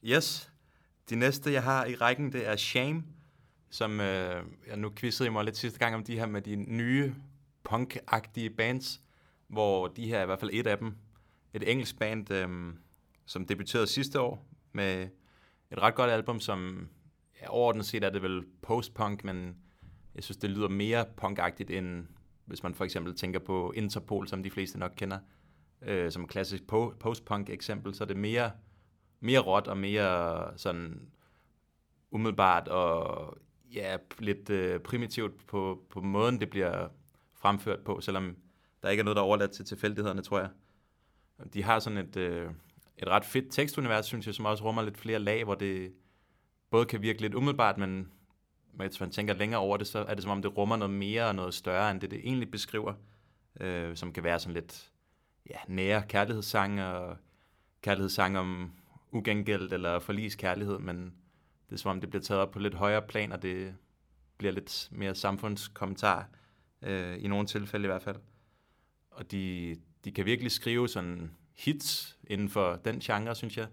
[0.05, 0.52] yes.
[1.11, 3.05] De næste, jeg har i rækken, det er Shame,
[3.70, 6.57] som øh, jeg nu quizzede i mig lidt sidste gang om de her med de
[6.57, 7.14] nye
[7.68, 9.00] punk-agtige bands,
[9.46, 10.94] hvor de her er i hvert fald et af dem.
[11.55, 12.74] Et engelsk band, øh,
[13.26, 15.09] som debuterede sidste år med
[15.71, 16.89] et ret godt album, som
[17.41, 19.57] ja, overordnet set er det vel post-punk, men
[20.15, 22.07] jeg synes, det lyder mere punkagtigt, end
[22.45, 25.19] hvis man for eksempel tænker på Interpol, som de fleste nok kender,
[25.83, 28.51] øh, som klassisk po- post-punk eksempel, så er det mere,
[29.21, 31.09] mere råt og mere sådan
[32.11, 33.39] umiddelbart og
[33.75, 36.89] ja, lidt øh, primitivt på, på måden, det bliver
[37.35, 38.37] fremført på, selvom
[38.83, 40.49] der ikke er noget, der er overladt til tilfældighederne, tror jeg.
[41.55, 42.51] De har sådan et, øh,
[42.99, 45.93] et ret fedt tekstunivers, synes jeg, som også rummer lidt flere lag, hvor det,
[46.71, 48.13] både kan virke lidt umiddelbart, men
[48.73, 51.27] hvis man tænker længere over det, så er det som om, det rummer noget mere
[51.27, 52.95] og noget større, end det, det egentlig beskriver,
[53.61, 54.91] øh, som kan være sådan lidt
[55.51, 57.17] ja, nære kærlighedssange, og
[57.83, 58.73] kærlighedssang om
[59.13, 61.15] ugengældt eller forlis kærlighed, men
[61.69, 63.75] det er som om, det bliver taget op på lidt højere plan, og det
[64.39, 66.29] bliver lidt mere samfundskommentar,
[66.83, 68.17] øh, i nogle tilfælde i hvert fald.
[69.11, 73.66] Og de, de kan virkelig skrive sådan hits inden for den genre, synes jeg.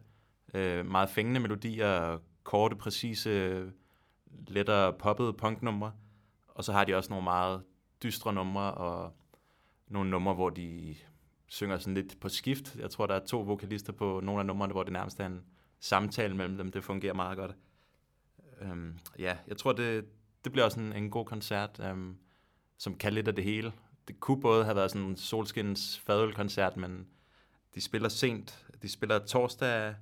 [0.54, 3.72] Øh, meget fængende melodier, korte, præcise,
[4.48, 5.92] lettere poppede punknumre.
[6.48, 7.64] Og så har de også nogle meget
[8.04, 9.14] dystre numre, og
[9.88, 10.96] nogle numre, hvor de
[11.48, 12.76] synger sådan lidt på skift.
[12.76, 15.42] Jeg tror, der er to vokalister på nogle af numrene, hvor det nærmest er en
[15.80, 16.72] samtale mellem dem.
[16.72, 17.56] Det fungerer meget godt.
[18.62, 20.06] Øhm, ja, jeg tror, det,
[20.44, 22.18] det bliver også en, en god koncert, øhm,
[22.78, 23.74] som kan lidt af det hele.
[24.08, 27.08] Det kunne både have været sådan en solskins fadølkoncert, men
[27.76, 28.66] de spiller sent.
[28.82, 29.96] De spiller torsdag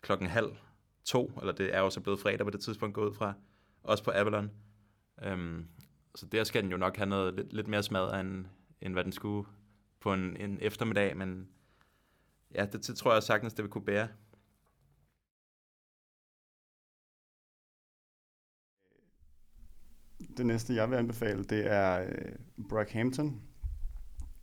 [0.00, 0.56] klokken halv
[1.04, 3.34] to, eller det er jo så blevet fredag på det tidspunkt gået ud fra,
[3.82, 4.50] også på Avalon.
[5.22, 5.68] Øhm,
[6.14, 8.46] så der skal den jo nok have noget lidt, lidt mere smad, end,
[8.80, 9.48] end hvad den skulle
[10.00, 11.48] på en, en eftermiddag, men
[12.54, 14.08] ja, det, det tror jeg sagtens, det vil kunne bære.
[20.36, 22.36] Det næste, jeg vil anbefale, det er øh,
[22.68, 23.42] Brockhampton,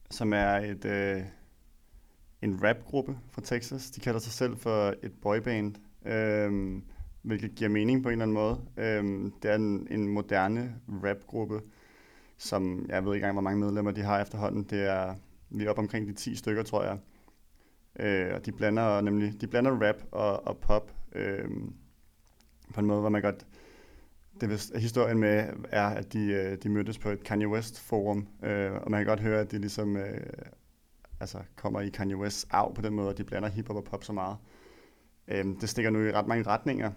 [0.09, 1.25] som er et, øh,
[2.41, 3.91] en rapgruppe fra Texas.
[3.91, 5.75] De kalder sig selv for et boyband,
[6.05, 6.83] øhm,
[7.21, 8.61] hvilket giver mening på en eller anden måde.
[8.77, 11.61] Øhm, det er en, en moderne rapgruppe,
[12.37, 14.63] som jeg ved ikke engang, hvor mange medlemmer de har efterhånden.
[14.63, 15.15] Det er
[15.51, 16.97] vi er op omkring de 10 stykker, tror jeg.
[17.99, 21.49] Øh, og de blander nemlig de blander rap og, og pop øh,
[22.73, 23.45] på en måde, hvor man godt
[24.41, 28.27] det vil, historien med er, at de, øh, de mødtes på et Kanye West forum,
[28.43, 30.27] øh, og man kan godt høre, at de ligesom øh,
[31.21, 34.03] altså kommer i Kanye Wests arv på den måde, at de blander hiphop og pop
[34.03, 34.37] så meget.
[35.27, 36.91] Øh, det stikker nu i ret mange retninger,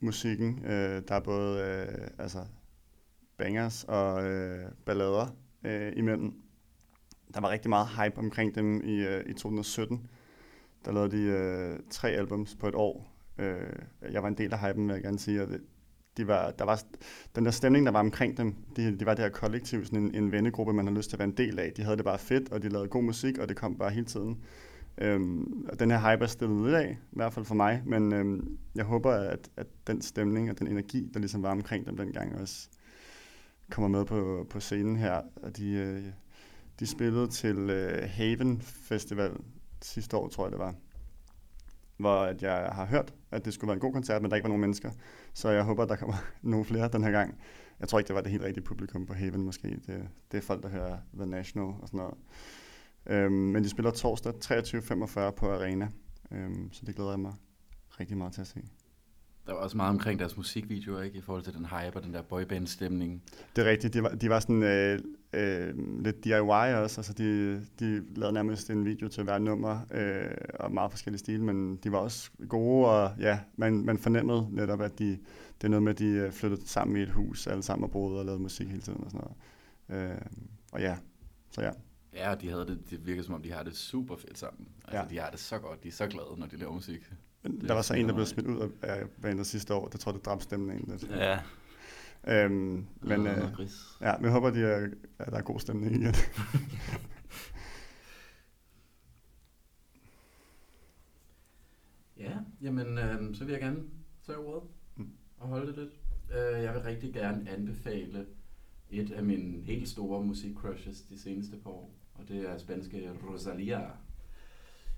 [0.00, 0.64] musikken.
[0.64, 2.44] Øh, der er både øh, altså
[3.36, 6.42] bangers og øh, ballader øh, imellem.
[7.34, 10.10] Der var rigtig meget hype omkring dem i, øh, i 2017.
[10.84, 13.12] Der lavede de øh, tre albums på et år.
[13.38, 13.72] Øh,
[14.10, 15.60] jeg var en del af hypen, vil jeg gerne sige, og det,
[16.16, 16.82] de var, der var
[17.36, 20.14] den der stemning, der var omkring dem, de, de var det her kollektiv, sådan en,
[20.14, 21.72] en vennegruppe, man har lyst til at være en del af.
[21.76, 24.06] De havde det bare fedt, og de lavede god musik, og det kom bare hele
[24.06, 24.38] tiden.
[24.98, 28.12] Øhm, og den her hype er stillet ud af, i hvert fald for mig, men
[28.12, 31.96] øhm, jeg håber, at, at den stemning og den energi, der ligesom var omkring dem
[31.96, 32.68] dengang, også
[33.70, 35.22] kommer med på, på scenen her.
[35.42, 36.04] Og de, øh,
[36.80, 39.32] de spillede til øh, Haven Festival
[39.82, 40.74] sidste år, tror jeg det var
[41.96, 44.44] hvor at jeg har hørt, at det skulle være en god koncert, men der ikke
[44.44, 44.90] var nogen mennesker.
[45.34, 47.38] Så jeg håber, der kommer nogle flere den her gang.
[47.80, 49.68] Jeg tror ikke, det var det helt rigtige publikum på Haven måske.
[49.68, 52.14] Det, det er folk, der hører The National og sådan noget.
[53.06, 55.88] Øhm, men de spiller torsdag 23.45 på Arena,
[56.32, 57.34] øhm, så det glæder jeg mig
[58.00, 58.60] rigtig meget til at se.
[59.46, 61.18] Der var også meget omkring deres musikvideoer, ikke?
[61.18, 63.22] I forhold til den hype og den der boyband-stemning.
[63.56, 63.94] Det er rigtigt.
[63.94, 64.98] De var, de var sådan øh,
[65.36, 67.00] øh, lidt DIY også.
[67.00, 71.42] Altså, de, de lavede nærmest en video til hver nummer, øh, og meget forskellige stil,
[71.42, 75.18] men de var også gode, og ja, man, man fornemmede netop, at de,
[75.60, 77.90] det er noget med, at de øh, flyttede sammen i et hus, alle sammen og
[77.90, 79.28] boede og lavede musik hele tiden og sådan
[79.88, 80.10] noget.
[80.10, 80.20] Øh,
[80.72, 80.96] og ja,
[81.50, 81.70] så ja.
[82.14, 84.68] Ja, de havde det, det virker som om, de har det super fedt sammen.
[84.84, 85.04] Altså, ja.
[85.10, 87.00] de har det så godt, de er så glade, når de laver musik.
[87.42, 89.88] Det der var så en, der blev smidt ud af bandet sidste år.
[89.88, 91.10] Det tror jeg, det dræbte stemningen lidt.
[91.10, 91.38] Ja.
[92.28, 93.50] Øhm, men øh,
[94.00, 96.14] ja, vi håber, de er, at der er god stemning igen.
[102.24, 103.82] ja, jamen, øh, så vil jeg gerne
[104.26, 104.62] tage ordet
[104.96, 105.10] mm.
[105.38, 105.90] og holde det lidt.
[106.30, 108.26] Uh, jeg vil rigtig gerne anbefale
[108.90, 113.80] et af mine helt store musikcrushes de seneste par år, og det er spanske Rosalia.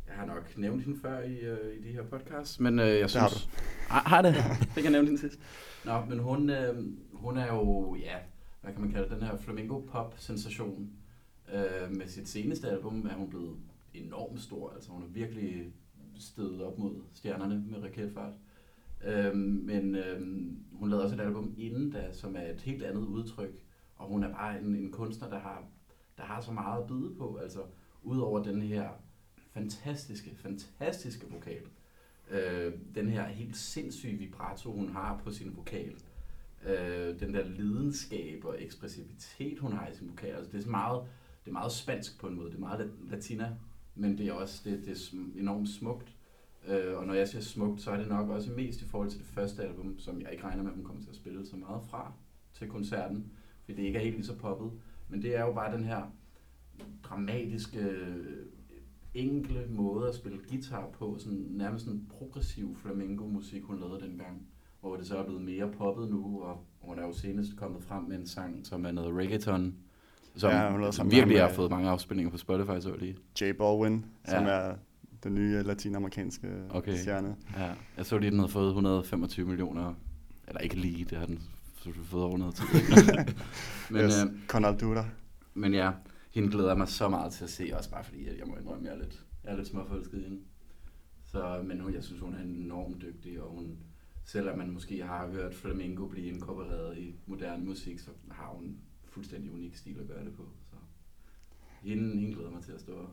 [0.06, 3.10] Jeg har nok nævnt hende før i, uh, i de her podcasts, men uh, jeg
[3.10, 3.32] synes...
[3.32, 3.42] Det
[3.88, 4.08] har du.
[4.08, 4.34] har det?
[4.74, 5.38] Fik jeg nævnt hende sidst?
[5.84, 6.56] Nå, men hun, uh,
[7.18, 8.16] hun er jo, ja,
[8.61, 10.90] hvad kan man kalde den her flamingo-pop-sensation.
[11.54, 13.57] Øh, med sit seneste album er hun blevet
[13.94, 14.70] enormt stor.
[14.70, 15.72] Altså hun er virkelig
[16.18, 18.33] stedet op mod stjernerne med raketfart.
[19.04, 20.20] Øh, men øh,
[20.72, 23.62] hun lavede også et album inden da, som er et helt andet udtryk.
[23.96, 25.64] Og hun er bare en, en kunstner, der har,
[26.16, 27.37] der har så meget at byde på.
[27.37, 27.61] Altså,
[28.02, 28.88] udover den her
[29.52, 31.62] fantastiske, fantastiske vokal.
[32.31, 35.96] Øh, den her helt sindssyge vibrato, hun har på sin vokal.
[36.68, 40.35] Øh, den der lidenskab og ekspressivitet, hun har i sin vokal.
[40.35, 41.02] Altså, det, er meget,
[41.44, 42.48] det er meget spansk på en måde.
[42.50, 43.57] Det er meget latina,
[43.94, 46.14] men det er også det, det er enormt smukt.
[46.68, 49.18] Øh, og når jeg siger smukt, så er det nok også mest i forhold til
[49.18, 51.57] det første album, som jeg ikke regner med, at hun kommer til at spille så
[51.57, 52.12] meget fra
[52.54, 53.33] til koncerten,
[53.64, 54.70] fordi det ikke er helt lige så poppet.
[55.09, 56.02] Men det er jo bare den her
[57.02, 58.07] dramatiske
[59.14, 64.48] enkle måde at spille guitar på, sådan, nærmest sådan progressiv flamenco-musik, hun lavede dengang,
[64.80, 68.02] hvor det så er blevet mere poppet nu, og hun er jo senest kommet frem
[68.02, 69.74] med en sang, som er noget reggaeton,
[70.36, 73.16] som, ja, hun som virkelig har fået mange afspilninger på Spotify, så lige.
[73.40, 74.50] J Balwin, som ja.
[74.50, 74.74] er
[75.24, 76.96] den nye latinamerikanske Okay.
[76.96, 77.36] stjerne.
[77.56, 79.94] Ja, jeg så lige, den havde fået 125 millioner.
[80.48, 81.42] Eller ikke lige, det har den
[82.04, 82.64] fået over noget tid.
[83.90, 84.24] men, yes.
[84.24, 85.04] øh, Con Altura.
[85.54, 85.90] men ja,
[86.34, 88.84] hende glæder mig så meget til at se, også bare fordi, at jeg må indrømme,
[88.86, 90.38] jeg er lidt, jeg er lidt småforelsket i hende.
[91.26, 93.78] Så, men hun, jeg synes, hun er enormt dygtig, og hun,
[94.28, 98.80] selvom man måske har hørt flamenco blive inkorporeret i moderne musik, så har hun en
[99.04, 100.48] fuldstændig unik stil at gøre det på.
[100.70, 100.76] Så
[101.82, 103.08] hende, hende glæder mig til at stå og,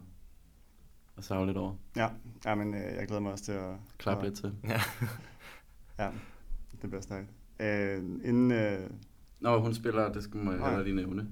[1.15, 1.75] og savle lidt over.
[1.95, 2.09] Ja,
[2.45, 3.75] ja men øh, jeg glæder mig også til at...
[3.97, 4.55] Klap at- lidt til.
[5.99, 6.11] Ja,
[6.81, 7.29] det bliver stærkt.
[7.59, 8.89] Øh, inden, øh,
[9.39, 11.27] Nå, hun spiller, det skal man heller lige nævne.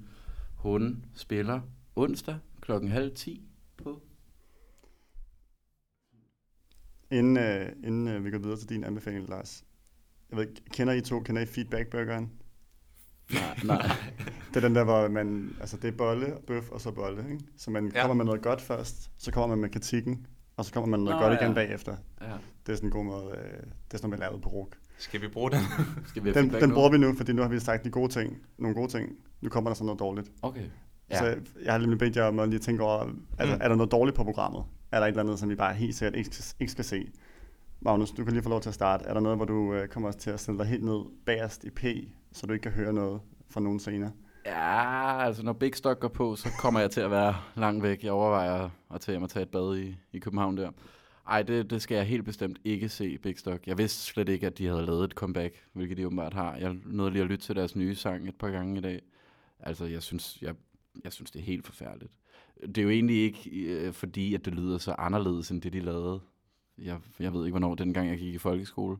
[0.55, 1.61] Hun spiller
[1.95, 4.01] onsdag klokken halv 10 på.
[7.11, 9.65] inden, øh, inden øh, vi går videre til din anbefaling, Lars.
[10.29, 12.31] Jeg ved kender I to, kender I feedback-burgeren?
[13.33, 13.91] Nej, nej.
[14.53, 17.43] Det er den der, hvor man, altså det er bolle, bøf og så bolle, ikke?
[17.57, 18.01] Så man Ja.
[18.01, 20.25] kommer med noget godt først, så kommer man med kritikken,
[20.57, 21.53] og så kommer man med noget Nå, godt igen ja.
[21.53, 21.95] bagefter.
[22.21, 22.25] Ja.
[22.65, 23.53] Det er sådan en god måde, øh, det
[23.93, 24.75] er sådan noget, man lavet på RUK.
[24.97, 25.59] Skal vi bruge den?
[26.09, 26.75] Skal vi Den, feedback den nu?
[26.75, 29.09] bruger vi nu, fordi nu har vi sagt de gode ting, nogle gode ting.
[29.41, 30.31] Nu kommer der så noget dårligt.
[30.41, 30.65] Okay.
[31.09, 31.19] Ja.
[31.19, 32.99] Så jeg har lige bedt jer om at lige tænke over,
[33.37, 33.61] er, der, Mm.
[33.61, 34.63] er der noget dårligt på programmet?
[34.91, 37.11] Er der et eller andet, som vi bare helt sikkert ikke, ikke skal se?
[37.85, 39.05] Magnus, du kan lige få lov til at starte.
[39.05, 41.69] Er der noget, hvor du øh, kommer til at stille dig helt ned bagerst i
[41.69, 41.83] P,
[42.31, 44.11] så du ikke kan høre noget fra nogen senere?
[44.45, 48.03] Ja, altså når Big Stock går på, så kommer jeg til at være langt væk.
[48.03, 50.71] Jeg overvejer at tage hjem og tage et bad i, i København der.
[51.27, 53.67] Ej, det, det skal jeg helt bestemt ikke se, Big Stock.
[53.67, 56.55] Jeg vidste slet ikke, at de havde lavet et comeback, hvilket de åbenbart har.
[56.55, 59.01] Jeg nåede lige at lytte til deres nye sang et par gange i dag.
[59.59, 60.55] Altså, jeg synes, jeg,
[61.03, 62.11] jeg synes det er helt forfærdeligt.
[62.61, 65.79] Det er jo egentlig ikke øh, fordi, at det lyder så anderledes, end det de
[65.79, 66.19] lavede.
[66.77, 68.97] Jeg, jeg ved ikke, hvornår dengang jeg gik i folkeskole.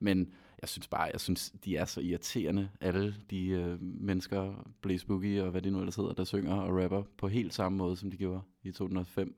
[0.00, 0.32] Men
[0.62, 5.44] jeg synes bare, jeg synes, de er så irriterende, alle de øh, mennesker, Blaze Boogie
[5.44, 8.10] og hvad de nu ellers hedder, der synger og rapper på helt samme måde, som
[8.10, 9.34] de gjorde i 2005,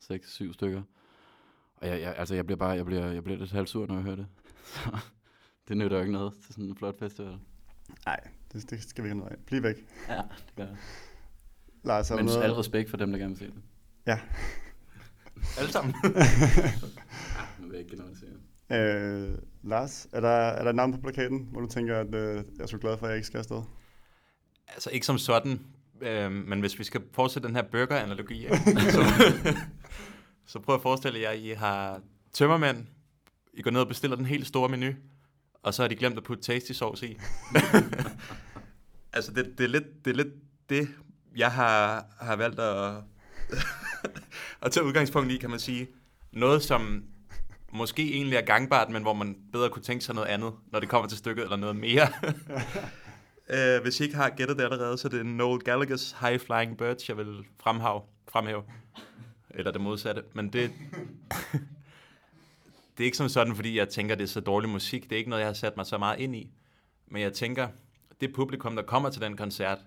[0.00, 0.82] 6, 7 stykker.
[1.76, 4.04] Og jeg, jeg, altså, jeg bliver bare, jeg bliver, jeg bliver lidt halvsur, når jeg
[4.04, 4.26] hører det.
[4.74, 4.90] Så
[5.68, 7.38] det nytter jo ikke noget til sådan en flot festival.
[8.06, 8.20] Nej,
[8.52, 9.38] det, det skal vi ikke noget af.
[9.46, 9.76] Bliv væk.
[10.08, 10.76] Ja, det gør jeg.
[11.84, 12.42] Lars, er Men noget?
[12.42, 13.62] al respekt for dem, der gerne vil se det.
[14.06, 14.18] Ja.
[15.58, 15.94] Alle sammen.
[17.60, 18.30] Nu vil jeg ikke generalisere.
[18.72, 22.36] Øh, Lars, er der, er der et navn på plakaten, hvor du tænker, at øh,
[22.36, 23.62] jeg er så glad for, at jeg ikke skal afsted?
[24.68, 25.60] altså ikke som sådan,
[26.00, 28.46] øh, men hvis vi skal fortsætte den her burger-analogi,
[28.94, 29.04] så,
[30.46, 32.00] så prøv at forestille jer, at I har
[32.32, 32.86] tømmermænd,
[33.54, 34.92] I går ned og bestiller den helt store menu,
[35.62, 37.18] og så har de glemt at putte tasty sauce i.
[39.12, 40.34] altså det, det, er lidt, det er lidt
[40.68, 40.88] det,
[41.36, 42.94] jeg har, har valgt at,
[44.62, 45.88] at tage udgangspunkt i, kan man sige.
[46.32, 47.04] Noget, som
[47.72, 50.88] måske egentlig er gangbart, men hvor man bedre kunne tænke sig noget andet, når det
[50.88, 52.08] kommer til stykket, eller noget mere.
[53.52, 56.78] Uh, hvis I ikke har gættet det allerede, så er det Noel Gallagher's High Flying
[56.78, 58.62] Birds, jeg vil fremhave, fremhæve.
[59.50, 60.22] Eller det modsatte.
[60.32, 60.70] Men det,
[62.96, 65.02] det er ikke som sådan, fordi jeg tænker, det er så dårlig musik.
[65.02, 66.50] Det er ikke noget, jeg har sat mig så meget ind i.
[67.06, 67.68] Men jeg tænker,
[68.20, 69.78] det publikum, der kommer til den koncert,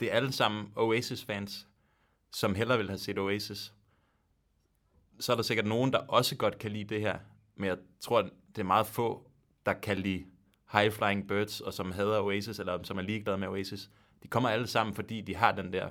[0.00, 1.66] det er alle sammen Oasis-fans,
[2.36, 3.74] som hellere vil have set Oasis.
[5.20, 7.18] Så er der sikkert nogen, der også godt kan lide det her.
[7.54, 9.30] Men jeg tror, det er meget få,
[9.66, 10.26] der kan lide
[10.72, 13.90] High Flying Birds, og som hader Oasis, eller som er ligeglade med Oasis.
[14.22, 15.88] De kommer alle sammen, fordi de har den der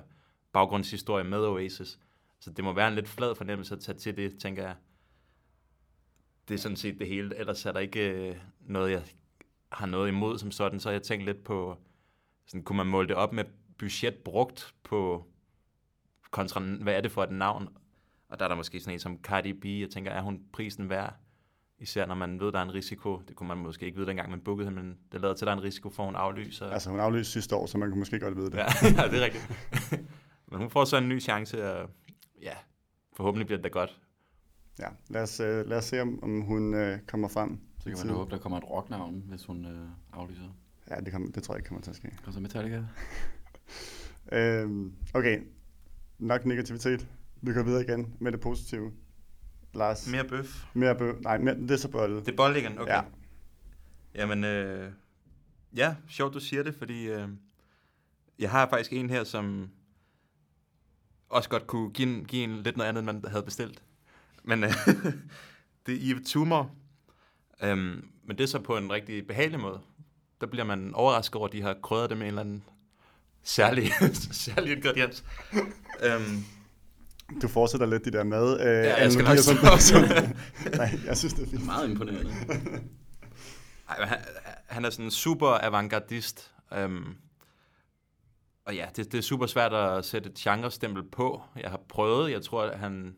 [0.52, 1.98] baggrundshistorie med Oasis.
[2.40, 4.76] Så det må være en lidt flad fornemmelse at tage til det, tænker jeg.
[6.48, 7.36] Det er sådan set det hele.
[7.36, 9.02] Ellers er der ikke øh, noget, jeg
[9.72, 10.80] har noget imod som sådan.
[10.80, 11.78] Så jeg tænkt lidt på,
[12.46, 13.44] sådan, kunne man måle det op med
[13.78, 15.26] budget brugt på
[16.30, 17.68] kontra, hvad er det for et navn?
[18.28, 19.64] Og der er der måske sådan en som Cardi B.
[19.64, 21.14] Jeg tænker, er hun prisen værd?
[21.78, 23.22] Især når man ved, der er en risiko.
[23.28, 25.46] Det kunne man måske ikke vide, dengang man bookede hende, men det lader til, at
[25.46, 26.70] der er en risiko for, at hun aflyser.
[26.70, 28.56] Altså, hun aflyste sidste år, så man kunne måske godt vide det.
[28.56, 28.66] Ja,
[29.02, 29.50] ja, det er rigtigt.
[30.50, 31.90] Men hun får så en ny chance, og
[32.42, 32.52] ja,
[33.12, 34.00] forhåbentlig bliver det da godt.
[34.78, 37.60] Ja, lad os, øh, lad os se, om, om hun øh, kommer frem.
[37.78, 40.56] Så kan man håbe, der kommer et rocknavn, hvis hun øh, aflyser.
[40.90, 42.08] Ja, det, kommer, det tror jeg ikke kommer til at ske.
[42.26, 42.84] Og så Metallica.
[44.32, 45.40] Øhm, okay,
[46.18, 47.06] nok negativitet.
[47.42, 48.92] Vi går videre igen med det positive.
[49.74, 50.64] Lars, mere, bøf.
[50.74, 51.12] mere bø...
[51.20, 52.20] Nej, mere, det er så bolle.
[52.20, 52.92] Det er bold igen, okay.
[52.92, 52.96] Ja.
[52.96, 53.02] Ja.
[54.14, 54.92] Jamen, øh,
[55.76, 57.28] ja, sjovt du siger det, fordi øh,
[58.38, 59.70] jeg har faktisk en her, som
[61.28, 63.82] også godt kunne give en, give en lidt noget andet, man havde bestilt.
[64.44, 64.70] Men øh,
[65.86, 66.70] det er Eve Tumor.
[67.62, 69.80] Øhm, men det er så på en rigtig behagelig måde.
[70.40, 72.64] Der bliver man overrasket over, at de har krydret det med en eller anden
[73.46, 73.90] særlig,
[74.46, 75.24] særlig ingrediens.
[76.02, 76.44] øhm,
[77.42, 78.60] Du fortsætter lidt de der mad.
[78.60, 80.36] Øh, Ja, jeg skal nok som- stoppe.
[80.76, 81.66] Nej, jeg synes, det er fint.
[81.66, 82.34] Meget imponerende.
[83.88, 84.18] Ej, han,
[84.66, 86.52] han er sådan en super avantgardist.
[86.74, 87.14] Øhm,
[88.64, 91.42] og ja, det, det er super svært at sætte et genrestempel på.
[91.60, 93.16] Jeg har prøvet, jeg tror, at han,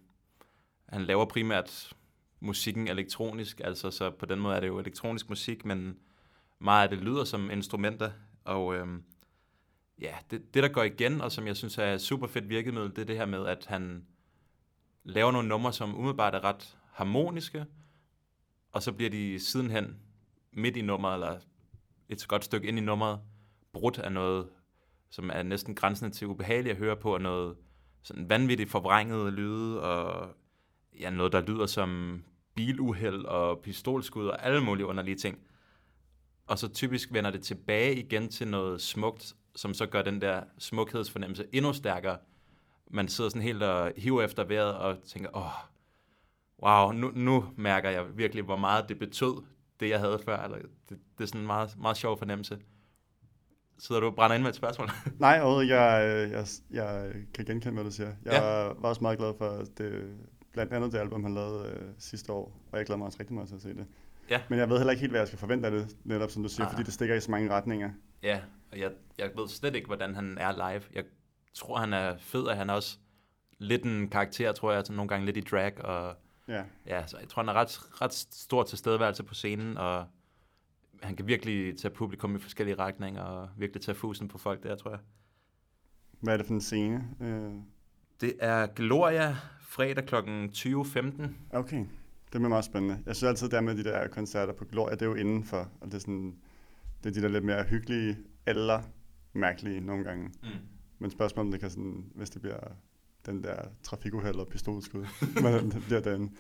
[0.89, 1.93] han laver primært
[2.41, 5.95] musikken elektronisk, altså så på den måde er det jo elektronisk musik, men
[6.61, 8.11] meget af det lyder som instrumenter,
[8.45, 9.03] og øhm,
[10.01, 12.99] ja, det, det der går igen, og som jeg synes er super fedt virkemiddel, det
[12.99, 14.07] er det her med, at han
[15.05, 17.67] laver nogle numre, som umiddelbart er ret harmoniske,
[18.73, 19.97] og så bliver de sidenhen
[20.53, 21.39] midt i nummeret, eller
[22.09, 23.21] et godt stykke ind i nummeret,
[23.73, 24.49] brudt af noget,
[25.11, 27.57] som er næsten grænsende til ubehageligt at høre på, og noget
[28.03, 30.35] sådan vanvittigt forvrænget lyde, og
[31.01, 32.23] ja, noget, der lyder som
[32.55, 35.39] biluheld og pistolskud og alle mulige underlige ting.
[36.47, 40.43] Og så typisk vender det tilbage igen til noget smukt, som så gør den der
[40.59, 42.19] smukhedsfornemmelse endnu stærkere.
[42.91, 45.53] Man sidder sådan helt og hiver efter vejret og tænker, åh,
[46.63, 49.43] wow, nu, nu mærker jeg virkelig, hvor meget det betød,
[49.81, 50.43] det jeg havde før.
[50.43, 52.59] Eller det, det er sådan en meget, meget sjov fornemmelse.
[53.79, 54.89] Sidder du og brænder ind med et spørgsmål?
[55.19, 58.13] Nej, overhovedet jeg, jeg, jeg kan genkende, hvad du siger.
[58.25, 58.41] Jeg ja.
[58.81, 60.17] var også meget glad for det,
[60.53, 63.35] blandt andet det album, han lavede øh, sidste år, og jeg glæder mig også rigtig
[63.35, 63.87] meget til at se det.
[64.31, 64.41] Ja.
[64.49, 66.49] Men jeg ved heller ikke helt, hvad jeg skal forvente af det, netop som du
[66.49, 66.73] siger, Ah.
[66.73, 67.91] fordi det stikker i så mange retninger.
[68.23, 68.41] Ja,
[68.73, 70.83] og jeg, jeg ved slet ikke, hvordan han er live.
[70.95, 71.05] Jeg
[71.55, 72.99] tror, han er fed, og han er også
[73.59, 76.17] lidt en karakter, tror jeg, sådan nogle gange lidt i drag, og
[76.49, 80.07] Ja, ja, så jeg tror, han er ret, ret stor tilstedeværelse på scenen, og
[81.03, 84.77] han kan virkelig tage publikum i forskellige retninger, og virkelig tage fusen på folk der,
[84.77, 85.01] tror jeg.
[86.21, 87.09] hvad er det for en scene?
[87.21, 87.53] Øh,
[88.21, 90.15] Det er Gloria, fredag kl.
[90.15, 91.29] 20.15.
[91.53, 91.87] okay, det
[92.31, 93.03] bliver meget spændende.
[93.07, 95.71] Jeg synes altid, det er med de der koncerter på Gloria, det er jo indenfor,
[95.81, 96.39] og det er sådan,
[97.05, 98.83] det er de der lidt mere hyggelige, eller
[99.33, 100.31] mærkelige nogle gange.
[100.43, 100.49] Mm.
[100.99, 102.59] Men spørgsmålet om det kan sådan, hvis det bliver
[103.27, 105.07] den der trafikuheld og pistolskud,
[105.41, 106.37] hvordan det bliver den.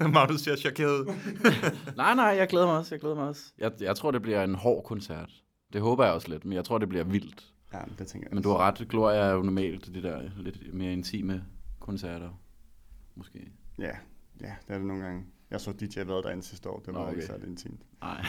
[0.14, 1.14] Magnus ser chokeret ud.
[1.96, 3.52] Nej, nej, jeg glæder mig også, jeg glæder mig også.
[3.58, 5.30] Jeg, jeg tror, det bliver en hård koncert.
[5.72, 7.52] Det håber jeg også lidt, men jeg tror, det bliver vildt.
[7.72, 10.74] Ja, det tænker jeg Men du har ret, Gloria er jo normalt de der lidt
[10.74, 11.44] mere intime
[11.80, 12.40] koncerter.
[13.14, 13.52] Måske.
[13.78, 13.96] Ja,
[14.40, 15.24] ja, det er det nogle gange.
[15.52, 17.12] Jeg så DJ været derinde sidste år, det var okay.
[17.14, 17.80] ikke særlig intimt.
[18.00, 18.24] Nej.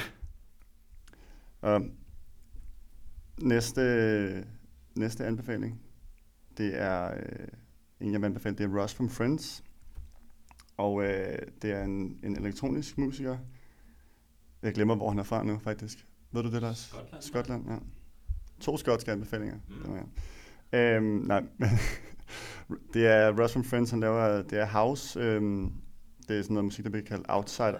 [1.61, 1.81] Og
[3.41, 4.47] næste,
[4.95, 5.81] næste anbefaling,
[6.57, 7.47] det er øh,
[7.99, 9.63] en, jeg vil anbefale, det er Ross from Friends.
[10.77, 13.37] Og øh, det er en, en elektronisk musiker.
[14.61, 16.07] Jeg glemmer, hvor han er fra nu, faktisk.
[16.31, 16.77] Ved du det, Lars?
[16.77, 17.21] Skotland.
[17.21, 17.77] Skotland, ja.
[18.59, 19.55] To skotske anbefalinger.
[19.55, 19.75] Mm.
[19.75, 20.07] Det var jeg.
[20.79, 21.43] Øhm, nej,
[22.93, 25.19] det er Ross from Friends, han laver, det er house.
[25.19, 25.73] Øhm,
[26.23, 27.79] det er sådan noget musik, der bliver kaldt outsider.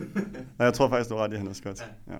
[0.58, 1.84] Nej, jeg tror faktisk, du har ret i, at han er skotsk.
[2.08, 2.12] Ja.
[2.12, 2.18] Ja.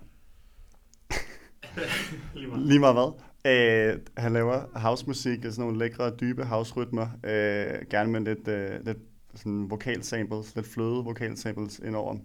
[2.35, 2.67] Lige meget.
[2.67, 3.13] Lige meget hvad.
[3.47, 7.09] Øh, han laver housemusik, sådan nogle lækre, dybe house-rytmer.
[7.25, 8.99] Øh, gerne med lidt, øh, lidt
[9.35, 12.17] sådan vokal samples, lidt fløde vokal samples indover.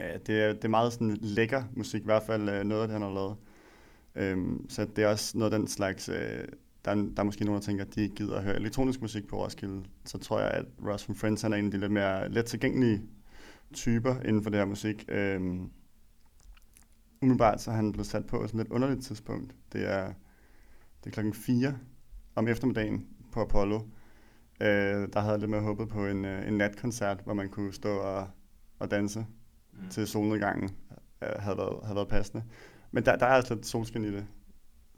[0.00, 2.88] Øh, det, er, det er meget sådan lækker musik, i hvert fald øh, noget af
[2.88, 3.36] det, han har lavet.
[4.14, 6.08] Øhm, så det er også noget af den slags...
[6.08, 6.44] Øh,
[6.84, 9.00] der, er, der er måske nogen, der tænker, at de ikke gider at høre elektronisk
[9.00, 9.84] musik på Roskilde.
[10.04, 12.44] Så tror jeg, at Ross from Friends han er en af de lidt mere let
[12.44, 13.02] tilgængelige
[13.72, 15.04] typer inden for det her musik.
[15.08, 15.70] Øhm,
[17.22, 19.54] umiddelbart så er han blevet sat på sådan et lidt underligt tidspunkt.
[19.72, 20.06] Det er,
[21.04, 21.78] det er klokken 4
[22.34, 23.80] om eftermiddagen på Apollo.
[24.60, 27.72] Øh, der havde jeg lidt mere håbet på en, øh, en natkoncert, hvor man kunne
[27.72, 28.28] stå og,
[28.78, 29.26] og danse
[29.82, 29.88] Mm.
[29.90, 30.70] til solnedgangen.
[31.22, 32.44] Øh, havde, været, havde været passende.
[32.90, 34.26] Men der, der er altså lidt solskin i det.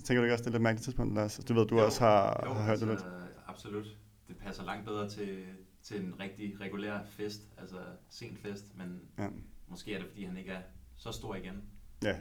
[0.07, 1.41] Tænker du ikke også, det er lidt mærkeligt tidspunkt, Lars?
[1.49, 3.27] Du ved, du Jo, også har, jo, har hørt det altså, lidt.
[3.47, 3.87] Absolut.
[4.29, 5.45] Det passer langt bedre til,
[5.83, 7.77] til en rigtig regulær fest, altså
[8.09, 9.29] sen fest, men Ja.
[9.69, 10.61] måske er det, fordi han ikke er
[10.97, 11.63] så stor igen.
[12.05, 12.13] Ja,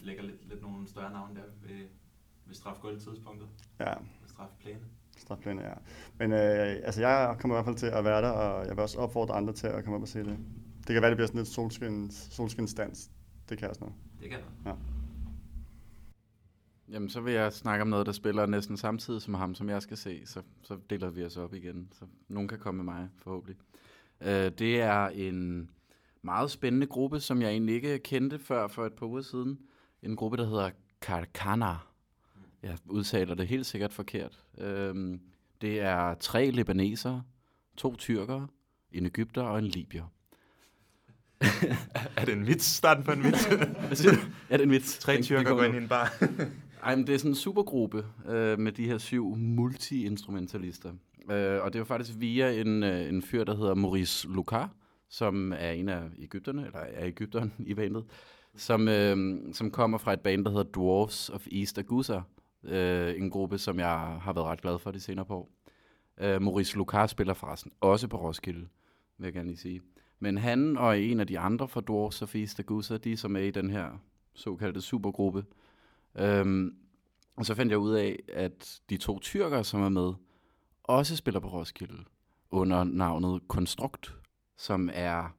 [0.00, 1.86] De lægger lidt, lidt nogle større navne der ved,
[2.46, 3.48] ved strafgulv-tidspunktet,
[3.80, 3.90] ja.
[4.20, 4.80] ved strafplæne.
[5.16, 5.72] Strafplæne, ja.
[6.18, 8.82] Men øh, altså, jeg kommer i hvert fald til at være der, og jeg vil
[8.82, 10.38] også opfordre andre til at komme op og se det.
[10.78, 13.10] Det kan være, det bliver sådan lidt solskins, solskinsdans.
[13.48, 13.94] Det kan jeg også noget.
[14.20, 14.74] Det kan jeg.
[16.88, 19.82] Jamen, så vil jeg snakke om noget, der spiller næsten samtidig som ham, som jeg
[19.82, 20.26] skal se.
[20.26, 21.88] Så, så deler vi os op igen.
[21.92, 23.56] Så nogen kan komme med mig, forhåbentlig.
[24.20, 25.70] Øh, det er en
[26.22, 29.58] meget spændende gruppe, som jeg egentlig ikke kendte før for et par uger siden.
[30.02, 30.70] En gruppe, der hedder
[31.00, 31.74] Karkana.
[32.62, 34.40] Jeg udtaler det helt sikkert forkert.
[34.58, 35.20] Øhm,
[35.60, 37.22] det er tre libanesere,
[37.76, 38.48] to tyrkere,
[38.92, 40.04] en egypter og en libier.
[42.16, 42.64] Er det en vits?
[42.64, 43.48] Starten på en vits?
[44.50, 44.98] Ja, det er en vits.
[44.98, 46.12] Tre tyrker går ind i en bar.
[46.84, 50.92] Ej, men det er sådan en supergruppe øh, med de her syv multi-instrumentalister.
[51.30, 54.68] Øh, og det var faktisk via en, øh, en fyr, der hedder Maurice Lucas,
[55.08, 58.04] som er en af Ægypterne, eller er Ægypteren i bandet,
[58.56, 62.20] som, øh, som kommer fra et band, der hedder Dwarfs of East Agusa.
[62.64, 65.50] Øh, en gruppe, som jeg har været ret glad for de senere på år.
[66.20, 68.66] Øh, Maurice Lucas spiller forresten også på Roskilde,
[69.18, 69.80] vil jeg gerne lige sige.
[70.18, 73.40] Men han og en af de andre fra Dwarfs of East Agusa, de som er
[73.40, 73.88] i den her
[74.34, 75.44] såkaldte supergruppe,
[76.18, 76.76] Øhm,
[77.36, 80.12] og så fandt jeg ud af, at de to tyrkere, som er med,
[80.82, 82.04] også spiller på Roskilde
[82.50, 84.14] under navnet Konstrukt,
[84.56, 85.36] som er,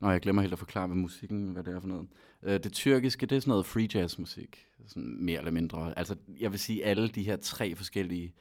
[0.00, 2.08] når jeg glemmer helt at forklare med musikken, hvad det er for noget.
[2.42, 5.98] Øh, det tyrkiske, det er sådan noget free jazz musik, sådan mere eller mindre.
[5.98, 8.34] Altså, jeg vil sige, alle de her tre forskellige,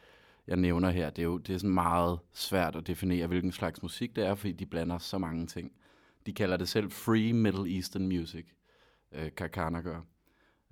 [0.48, 3.82] jeg nævner her, det er jo det er sådan meget svært at definere, hvilken slags
[3.82, 5.72] musik det er, fordi de blander så mange ting.
[6.26, 8.46] De kalder det selv Free Middle Eastern Music,
[9.12, 10.02] øh, Kakana gør.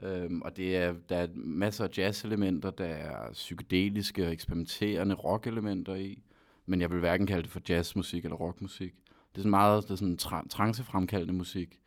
[0.03, 5.95] Øhm, og det er, der er masser af jazz-elementer, der er psykedeliske og eksperimenterende rock-elementer
[5.95, 6.23] i,
[6.65, 8.93] men jeg vil hverken kalde det for jazzmusik eller rockmusik.
[9.05, 11.79] Det er sådan meget det er sådan tra- trancefremkaldende musik.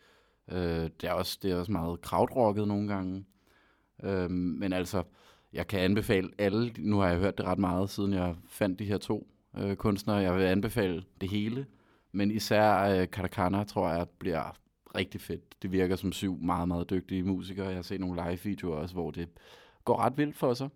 [0.50, 0.58] Øh,
[1.00, 3.24] det, er også, det er også meget krautrocket nogle gange.
[4.02, 5.02] Øh, men altså,
[5.52, 8.84] jeg kan anbefale alle, nu har jeg hørt det ret meget, siden jeg fandt de
[8.84, 9.28] her to
[9.58, 10.16] øh, kunstnere.
[10.16, 11.66] Jeg vil anbefale det hele,
[12.12, 14.56] men især øh, Katakana, tror jeg, bliver
[14.94, 15.62] rigtig fedt.
[15.62, 17.66] Det virker som syv meget, meget dygtige musikere.
[17.66, 19.28] Jeg har set nogle live-videoer også, hvor det
[19.84, 20.68] går ret vildt for sig.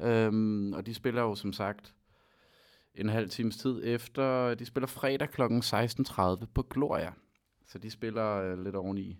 [0.00, 1.94] Øhm, og de spiller jo som sagt
[2.94, 4.54] en halv times tid efter.
[4.54, 5.42] De spiller fredag kl.
[5.42, 7.12] 16.30 på Gloria.
[7.66, 9.18] Så de spiller øh, lidt oveni,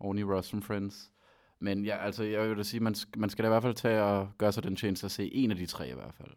[0.00, 1.12] oveni Ross Friends.
[1.60, 4.02] Men ja, altså, jeg vil da sige, man, man skal da i hvert fald tage
[4.02, 6.30] og gøre sig den tjeneste at se en af de tre i hvert fald.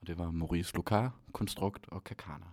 [0.00, 2.46] Og det var Maurice Lucar, Konstrukt og Kakana.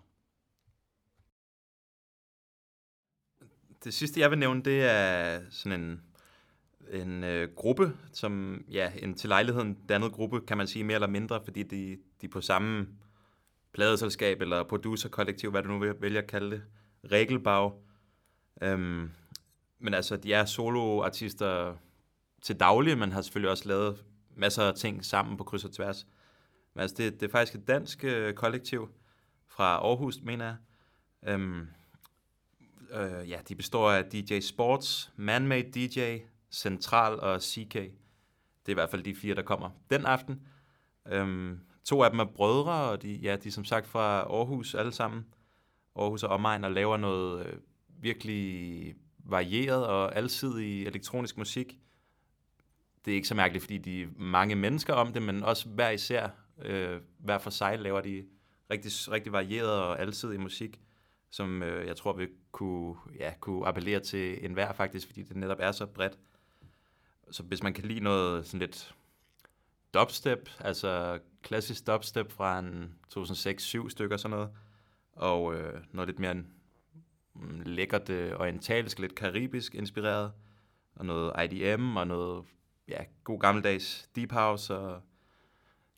[3.84, 6.02] Det sidste, jeg vil nævne, det er sådan en,
[7.02, 11.08] en øh, gruppe, som, ja, en til lejligheden dannet gruppe, kan man sige, mere eller
[11.08, 12.88] mindre, fordi de, de på samme
[13.74, 16.64] pladeselskab eller producerkollektiv, hvad du nu vælger at kalde det,
[17.12, 17.72] Regelbag.
[18.62, 19.12] Øhm,
[19.80, 21.76] men altså, de er soloartister
[22.42, 24.06] til daglig, men har selvfølgelig også lavet
[24.36, 26.08] masser af ting sammen på kryds og tværs.
[26.74, 28.90] Men altså, det, det er faktisk et dansk øh, kollektiv
[29.48, 30.56] fra Aarhus, mener jeg.
[31.34, 31.68] Øhm,
[32.94, 36.18] øh, ja, de består af DJ Sports, Manmade DJ,
[36.52, 37.74] Central og CK.
[37.74, 37.92] Det
[38.66, 40.42] er i hvert fald de fire, der kommer den aften.
[41.08, 44.76] Øhm, to af dem er brødre, og de, ja, de er som sagt fra Aarhus
[44.76, 45.26] alle sammen.
[45.96, 47.54] Aarhus og omegn, og laver noget øh,
[47.88, 51.80] virkelig varieret og alsidig elektronisk musik.
[53.06, 55.90] Det er ikke så mærkeligt, fordi de er mange mennesker om det, men også hver
[55.90, 56.30] især,
[56.62, 58.26] øh, hver for sig, laver de
[58.72, 60.80] rigtig, rigtig varieret og alsidig musik,
[61.30, 65.58] som øh, jeg tror vil kunne, ja, kunne appellere til enhver faktisk, fordi det netop
[65.60, 66.18] er så bredt.
[67.32, 68.96] Så hvis man kan lide noget sådan lidt
[69.94, 74.50] dubstep, altså klassisk dubstep fra en 2006-7 stykker sådan noget,
[75.14, 76.44] og øh, noget lidt mere
[77.66, 80.32] lækkert øh, orientalsk, lidt karibisk inspireret,
[80.96, 82.46] og noget IDM og noget
[82.88, 85.02] ja, god gammeldags deep house og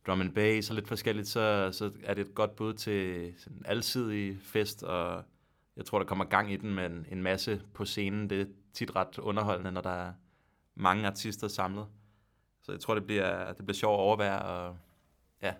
[0.07, 3.57] drum and bass og lidt forskelligt, så, så er det et godt bud til sådan
[3.57, 5.23] en alsidig fest, og
[5.77, 8.29] jeg tror, der kommer gang i den med en, en masse på scenen.
[8.29, 10.13] Det er tit ret underholdende, når der er
[10.75, 11.87] mange artister samlet.
[12.61, 14.77] Så jeg tror, det bliver, det bliver sjovt at overvære, og
[15.41, 15.53] ja,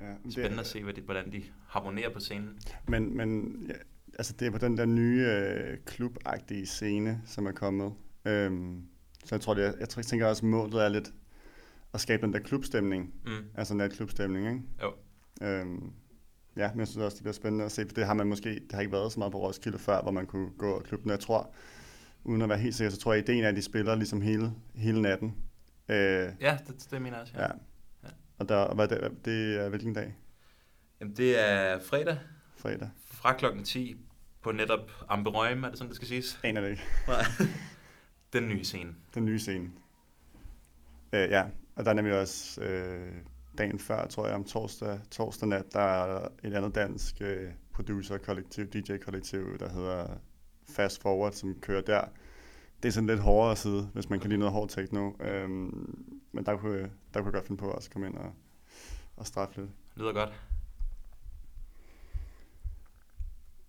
[0.00, 2.60] ja spændende det, at se, hvordan de harmonerer på scenen.
[2.88, 3.74] Men, men ja,
[4.18, 7.94] altså det er på den der nye øh, klubagtige scene, som er kommet.
[8.24, 8.88] Øhm,
[9.24, 11.12] så jeg tror, det er, jeg tænker også, at målet er lidt
[11.94, 13.14] at skabe den der klubstemning.
[13.26, 13.44] Mm.
[13.54, 14.62] Altså der klubstemning, ikke?
[14.82, 14.92] Jo.
[15.46, 15.92] Øhm,
[16.58, 18.48] ja, men jeg synes også, det bliver spændende at se, for det har man måske,
[18.54, 21.10] det har ikke været så meget på Roskilde før, hvor man kunne gå og klubben.
[21.10, 21.54] Jeg tror,
[22.24, 24.20] uden at være helt sikker, så tror jeg, at ideen er, at de spiller ligesom
[24.20, 25.34] hele, hele natten.
[25.88, 27.42] Øh, ja, det, det mener jeg også, ja.
[27.42, 27.48] ja.
[28.04, 28.08] ja.
[28.38, 30.16] Og der, hvad det, det er hvilken dag?
[31.00, 32.18] Jamen, det er fredag.
[32.56, 32.88] Fredag.
[33.06, 33.96] Fra klokken 10
[34.42, 36.40] på netop Amberøjem, er det sådan, det skal siges?
[36.42, 36.82] Aner det ikke.
[38.32, 38.94] Den nye scene.
[39.14, 39.70] Den nye scene.
[41.12, 41.44] Øh, ja,
[41.76, 43.12] og der er nemlig også øh,
[43.58, 48.64] dagen før, tror jeg, om torsdag, torsdag nat, der er et andet dansk øh, producer-kollektiv,
[48.64, 50.06] DJ-kollektiv, der hedder
[50.68, 52.04] Fast Forward, som kører der.
[52.82, 55.12] Det er sådan lidt hårdere side, hvis man kan lide noget hårdt techno.
[55.20, 58.32] Øhm, men der kunne, der kunne jeg godt finde på at også komme ind og,
[59.16, 59.70] og straffe lidt.
[59.96, 60.32] Lyder godt.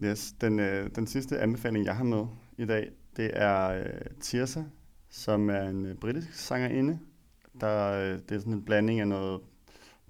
[0.03, 2.25] Yes, den, øh, den sidste anbefaling, jeg har med
[2.57, 4.63] i dag, det er øh, Tirsa,
[5.09, 6.99] som er en øh, britisk sangerinde.
[7.61, 9.41] Der, øh, det er sådan en blanding af noget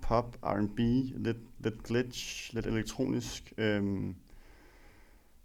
[0.02, 0.80] pop, R&B,
[1.26, 3.54] lidt, lidt glitch, lidt elektronisk.
[3.58, 4.16] Øhm,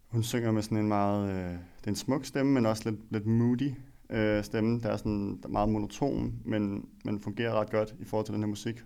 [0.08, 3.00] hun synger med sådan en meget, øh, det er en smuk stemme, men også lidt,
[3.10, 3.72] lidt moody
[4.10, 4.80] øh, stemme.
[4.80, 8.34] Der er sådan der er meget monoton, men, men fungerer ret godt i forhold til
[8.34, 8.84] den her musik.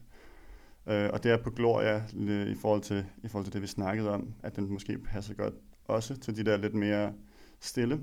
[0.87, 3.67] Øh, og det er på Gloria øh, i forhold, til, i forhold til det, vi
[3.67, 5.55] snakkede om, at den måske passer godt
[5.85, 7.13] også til de der lidt mere
[7.61, 8.01] stille,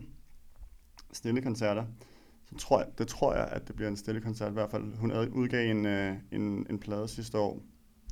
[1.13, 1.85] stille koncerter.
[2.45, 4.95] Så tror jeg, det tror jeg, at det bliver en stille koncert i hvert fald.
[4.97, 7.63] Hun udgav en, øh, en, en plade sidste år,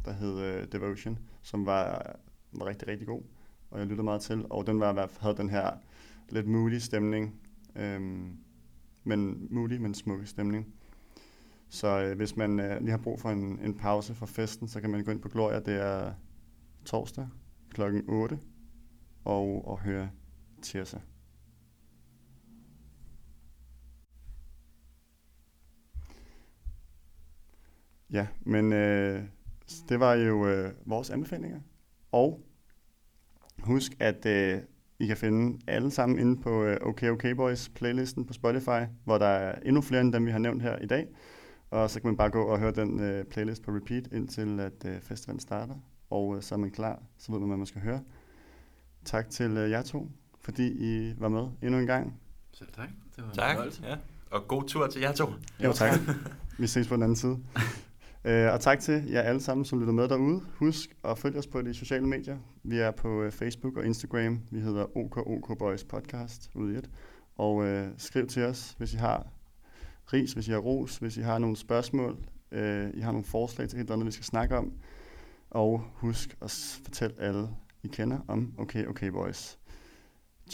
[0.05, 2.15] der hed uh, Devotion, som var,
[2.51, 3.21] var rigtig, rigtig god,
[3.69, 4.45] og jeg lyttede meget til.
[4.49, 5.71] Og den var, havde den her
[6.29, 7.35] lidt moody stemning,
[7.75, 8.37] øhm,
[9.03, 10.73] men moody, men smuk stemning.
[11.69, 14.81] Så øh, hvis man øh, lige har brug for en, en pause fra festen, så
[14.81, 15.59] kan man gå ind på Gloria.
[15.59, 16.13] Det er
[16.85, 17.27] torsdag
[17.69, 18.39] klokken 8
[19.25, 20.09] og, og høre
[20.61, 20.97] Tirsa.
[28.13, 29.23] Ja, men øh,
[29.89, 31.59] det var jo øh, vores anbefalinger.
[32.11, 32.41] Og
[33.59, 34.59] husk, at øh,
[34.99, 39.17] I kan finde alle sammen inde på øh, OK OK Boys playlisten på Spotify, hvor
[39.17, 41.07] der er endnu flere end dem, vi har nævnt her i dag.
[41.71, 44.85] Og så kan man bare gå og høre den øh, playlist på repeat, indtil at
[44.85, 45.75] øh, festivalen starter.
[46.09, 48.01] Og øh, så er man klar, så ved man, hvad man skal høre.
[49.05, 50.09] Tak til øh, jer to,
[50.41, 52.19] fordi I var med endnu en gang.
[52.51, 52.89] Selv tak.
[53.15, 53.51] Det var en Tak.
[53.55, 53.83] fornøjelse.
[53.87, 53.95] Ja.
[54.31, 55.25] Og god tur til jer to.
[55.63, 55.99] Jo, tak.
[56.59, 57.39] Vi ses på den anden side.
[58.25, 60.41] Øh, og tak til jer alle sammen, som lytter med derude.
[60.55, 62.37] Husk at følge os på de sociale medier.
[62.63, 64.39] Vi er på øh, Facebook og Instagram.
[64.51, 66.89] Vi hedder OKOK Boys Podcast ude i et.
[67.37, 69.27] Og øh, skriv til os, hvis I har
[70.13, 72.17] ris, hvis I har ros, hvis I har nogle spørgsmål,
[72.51, 74.73] øh, I har nogle forslag til et eller andet, vi skal snakke om.
[75.49, 77.49] Og husk at fortælle alle,
[77.83, 79.59] I kender om OK OK Boys.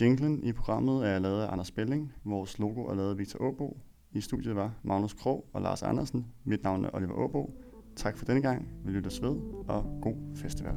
[0.02, 2.14] Jinglen i programmet er lavet af Anders Belling.
[2.24, 3.78] Vores logo er lavet af Victor Åbo.
[4.14, 6.26] I studiet var Magnus Krog og Lars Andersen.
[6.44, 7.54] Mit navn er Oliver Åbo.
[7.96, 8.68] Tak for denne gang.
[8.86, 9.36] Vi lytter ved,
[9.68, 10.76] og god festival.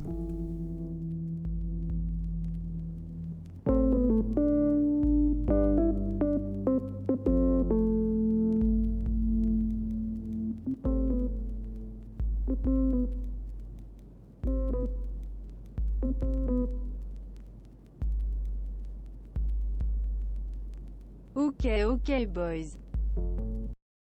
[21.34, 22.81] Okay, okay, boys.